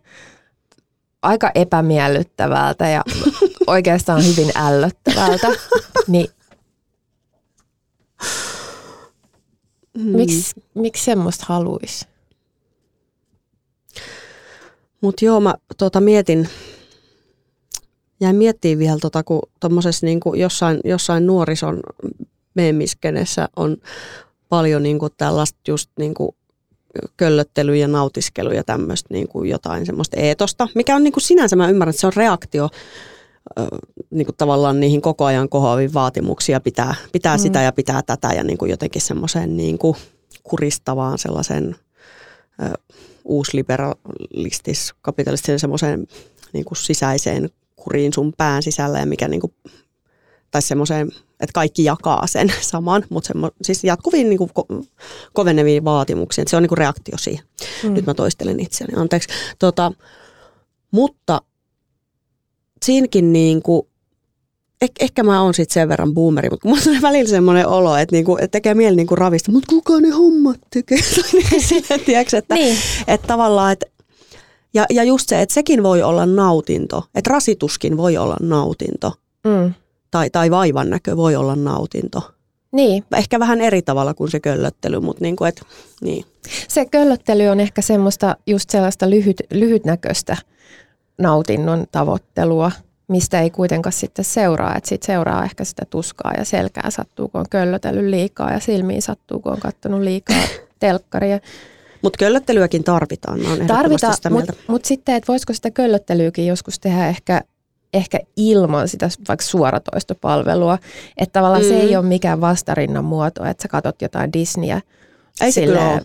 aika 1.21 1.51
epämiellyttävältä 1.55 2.89
ja 2.89 3.03
oikeastaan 3.67 4.25
hyvin 4.25 4.51
ällöttävältä. 4.55 5.47
Niin 6.07 6.27
Mm. 9.97 10.15
Miks, 10.15 10.55
miksi 10.73 11.03
semmoista 11.03 11.45
haluaisi? 11.47 12.05
Mutta 15.01 15.25
joo, 15.25 15.39
mä 15.39 15.55
tota, 15.77 16.01
mietin, 16.01 16.49
jäin 18.19 18.35
miettimään 18.35 18.79
vielä, 18.79 18.97
tota, 19.01 19.23
kun 19.23 19.41
niin 20.01 20.19
kuin 20.19 20.39
jossain, 20.39 20.79
jossain 20.83 21.27
nuorison 21.27 21.79
meemiskenessä 22.53 23.49
on 23.55 23.77
paljon 24.49 24.83
niin 24.83 24.99
kuin 24.99 25.11
tällaista 25.17 25.59
just 25.67 25.91
niin 25.99 26.13
kuin 26.13 26.35
köllöttelyä 27.17 27.75
ja 27.75 27.87
nautiskelu 27.87 28.51
ja 28.51 28.63
tämmöistä 28.63 29.13
niin 29.13 29.27
kuin 29.27 29.49
jotain 29.49 29.85
semmoista 29.85 30.17
eetosta, 30.17 30.67
mikä 30.75 30.95
on 30.95 31.03
niin 31.03 31.13
kuin 31.13 31.23
sinänsä, 31.23 31.55
mä 31.55 31.69
ymmärrän, 31.69 31.89
että 31.89 31.99
se 31.99 32.07
on 32.07 32.13
reaktio 32.15 32.69
niin 34.09 34.25
kuin 34.25 34.35
tavallaan 34.37 34.79
niihin 34.79 35.01
koko 35.01 35.25
ajan 35.25 35.49
kohoaviin 35.49 35.93
vaatimuksia 35.93 36.59
pitää, 36.59 36.95
pitää 37.11 37.37
mm. 37.37 37.41
sitä 37.41 37.61
ja 37.61 37.71
pitää 37.71 38.01
tätä 38.01 38.33
ja 38.33 38.43
niin 38.43 38.57
kuin 38.57 38.71
jotenkin 38.71 39.01
semmoiseen 39.01 39.57
niin 39.57 39.77
kuin 39.77 39.95
kuristavaan 40.43 41.17
sellaisen 41.17 41.75
ö, 42.63 42.73
uusliberalistis, 43.25 44.93
kapitalistisen 45.01 45.59
semmoiseen 45.59 46.07
niin 46.53 46.65
kuin 46.65 46.77
sisäiseen 46.77 47.49
kuriin 47.75 48.13
sun 48.13 48.33
pään 48.37 48.63
sisällä 48.63 48.99
ja 48.99 49.05
mikä 49.05 49.27
niin 49.27 49.41
kuin, 49.41 49.53
tai 50.51 50.61
semmoiseen, 50.61 51.07
että 51.39 51.53
kaikki 51.53 51.83
jakaa 51.83 52.27
sen 52.27 52.53
saman, 52.61 53.03
mutta 53.09 53.27
semmo, 53.27 53.51
siis 53.61 53.83
jatkuviin 53.83 54.29
niin 54.29 54.37
kuin 54.37 54.49
ko- 54.59 54.85
koveneviin 55.33 55.83
vaatimuksiin, 55.83 56.43
että 56.43 56.49
se 56.49 56.57
on 56.57 56.63
niin 56.63 56.69
kuin 56.69 56.77
reaktio 56.77 57.17
siihen. 57.17 57.45
Mm. 57.83 57.93
Nyt 57.93 58.05
mä 58.05 58.13
toistelen 58.13 58.59
itseäni, 58.59 58.93
anteeksi. 58.95 59.29
Tota, 59.59 59.91
mutta 60.91 61.41
siinäkin 62.85 63.33
niin 63.33 63.61
kuin, 63.61 63.87
eh, 64.81 64.91
ehkä 64.99 65.23
mä 65.23 65.41
oon 65.43 65.53
sitten 65.53 65.73
sen 65.73 65.89
verran 65.89 66.13
boomeri, 66.13 66.49
mutta 66.49 66.67
mulla 66.67 66.81
on 66.87 67.01
välillä 67.01 67.29
semmoinen 67.29 67.67
olo, 67.67 67.97
että, 67.97 68.15
niinku, 68.15 68.37
että 68.37 68.47
tekee 68.47 68.73
mieli 68.73 68.95
niinku 68.95 69.15
ravista, 69.15 69.51
mutta 69.51 69.69
kuka 69.69 69.99
ne 69.99 70.09
hommat 70.09 70.59
tekee? 70.73 70.97
Silleen, 71.59 71.99
tiiäks, 72.05 72.33
että, 72.33 72.55
niin. 72.55 72.77
että 73.07 73.27
tavallaan, 73.27 73.71
että 73.71 73.85
ja, 74.73 74.85
ja 74.89 75.03
just 75.03 75.29
se, 75.29 75.41
että 75.41 75.53
sekin 75.53 75.83
voi 75.83 76.03
olla 76.03 76.25
nautinto, 76.25 77.03
että 77.15 77.29
rasituskin 77.29 77.97
voi 77.97 78.17
olla 78.17 78.37
nautinto. 78.41 79.13
Mm. 79.43 79.73
Tai, 80.11 80.29
tai 80.29 80.51
vaivan 80.51 80.89
näkö 80.89 81.17
voi 81.17 81.35
olla 81.35 81.55
nautinto. 81.55 82.31
Niin. 82.71 83.03
Ehkä 83.17 83.39
vähän 83.39 83.61
eri 83.61 83.81
tavalla 83.81 84.13
kuin 84.13 84.31
se 84.31 84.39
köllöttely, 84.39 84.99
mutta 84.99 85.23
niin 85.23 85.35
kuin, 85.35 85.49
et, 85.49 85.61
niin. 86.01 86.25
Se 86.67 86.85
köllöttely 86.85 87.47
on 87.47 87.59
ehkä 87.59 87.81
semmoista 87.81 88.35
just 88.47 88.69
sellaista 88.69 89.09
lyhyt, 89.09 89.41
lyhytnäköistä 89.51 90.37
nautinnon 91.19 91.85
tavoittelua, 91.91 92.71
mistä 93.07 93.41
ei 93.41 93.49
kuitenkaan 93.49 93.93
sitten 93.93 94.25
seuraa. 94.25 94.75
Että 94.75 94.89
sitten 94.89 95.05
seuraa 95.05 95.43
ehkä 95.43 95.63
sitä 95.63 95.85
tuskaa 95.89 96.33
ja 96.37 96.45
selkää 96.45 96.89
sattuu, 96.89 97.27
kun 97.27 97.39
on 97.39 97.45
köllötellyt 97.49 98.09
liikaa 98.09 98.51
ja 98.51 98.59
silmiin 98.59 99.01
sattuu, 99.01 99.39
kun 99.39 99.51
on 99.51 99.59
katsonut 99.59 100.01
liikaa 100.01 100.37
telkkaria. 100.79 101.39
Mutta 102.01 102.17
köllöttelyäkin 102.17 102.83
tarvitaan, 102.83 103.39
mä 103.39 103.65
Tarvitaan, 103.67 104.15
mutta 104.29 104.53
mut 104.67 104.85
sitten, 104.85 105.15
että 105.15 105.27
voisiko 105.27 105.53
sitä 105.53 105.71
köllöttelyäkin 105.71 106.47
joskus 106.47 106.79
tehdä 106.79 107.07
ehkä, 107.07 107.41
ehkä 107.93 108.19
ilman 108.35 108.87
sitä 108.87 109.09
vaikka 109.27 109.45
suoratoistopalvelua. 109.45 110.77
Että 111.17 111.33
tavallaan 111.33 111.63
mm. 111.63 111.67
se 111.67 111.79
ei 111.79 111.91
mm. 111.91 111.99
ole 111.99 112.05
mikään 112.05 112.41
vastarinnan 112.41 113.05
muoto, 113.05 113.45
että 113.45 113.61
sä 113.61 113.67
katot 113.67 114.01
jotain 114.01 114.33
Disneyä 114.33 114.81
ei 115.41 115.51
se 115.51 115.65
kyllä 115.65 115.89
ole. 115.89 116.01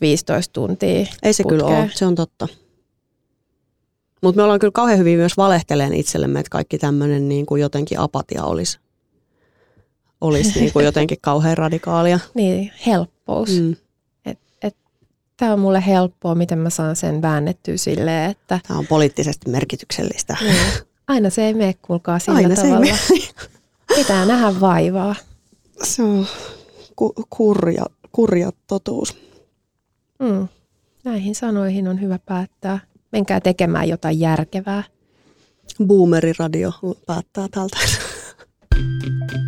15 0.00 0.52
tuntia 0.52 1.06
Ei 1.22 1.32
se 1.32 1.42
putkeen. 1.42 1.60
kyllä 1.60 1.78
ole, 1.78 1.90
se 1.94 2.06
on 2.06 2.14
totta. 2.14 2.48
Mutta 4.22 4.36
me 4.36 4.42
ollaan 4.42 4.58
kyllä 4.58 4.72
kauhean 4.72 4.98
hyvin 4.98 5.18
myös 5.18 5.36
valehteleen 5.36 5.94
itsellemme, 5.94 6.40
että 6.40 6.50
kaikki 6.50 6.78
tämmöinen 6.78 7.28
niin 7.28 7.46
kuin 7.46 7.60
jotenkin 7.60 7.98
apatia 7.98 8.44
olisi, 8.44 8.78
olisi 10.20 10.60
niin 10.60 10.72
kuin 10.72 10.84
jotenkin 10.84 11.18
kauhean 11.20 11.58
radikaalia. 11.58 12.20
Niin, 12.34 12.72
helppous. 12.86 13.60
Mm. 13.60 13.76
Tämä 15.38 15.52
on 15.52 15.60
mulle 15.60 15.86
helppoa, 15.86 16.34
miten 16.34 16.58
mä 16.58 16.70
saan 16.70 16.96
sen 16.96 17.22
väännettyä 17.22 17.76
silleen, 17.76 18.30
että... 18.30 18.60
Tämä 18.68 18.78
on 18.78 18.86
poliittisesti 18.86 19.50
merkityksellistä. 19.50 20.36
Niin. 20.40 20.56
Aina 21.08 21.30
se 21.30 21.46
ei 21.46 21.54
mene, 21.54 21.74
kuulkaa 21.82 22.18
sillä 22.18 22.36
Aina 22.36 22.54
tavalla. 22.54 22.96
Se 22.96 23.14
ei 23.14 23.28
Pitää 23.96 24.26
nähdä 24.26 24.60
vaivaa. 24.60 25.14
Se 25.82 26.02
on 26.02 26.26
ku, 26.96 27.12
kurja, 27.30 27.84
kurja 28.12 28.50
totuus. 28.66 29.16
Mm. 30.18 30.48
Näihin 31.04 31.34
sanoihin 31.34 31.88
on 31.88 32.00
hyvä 32.00 32.18
päättää. 32.18 32.78
Menkää 33.12 33.40
tekemään 33.40 33.88
jotain 33.88 34.20
järkevää. 34.20 34.82
Boomeriradio 35.86 36.72
päättää 37.06 37.46
tältä. 37.50 37.78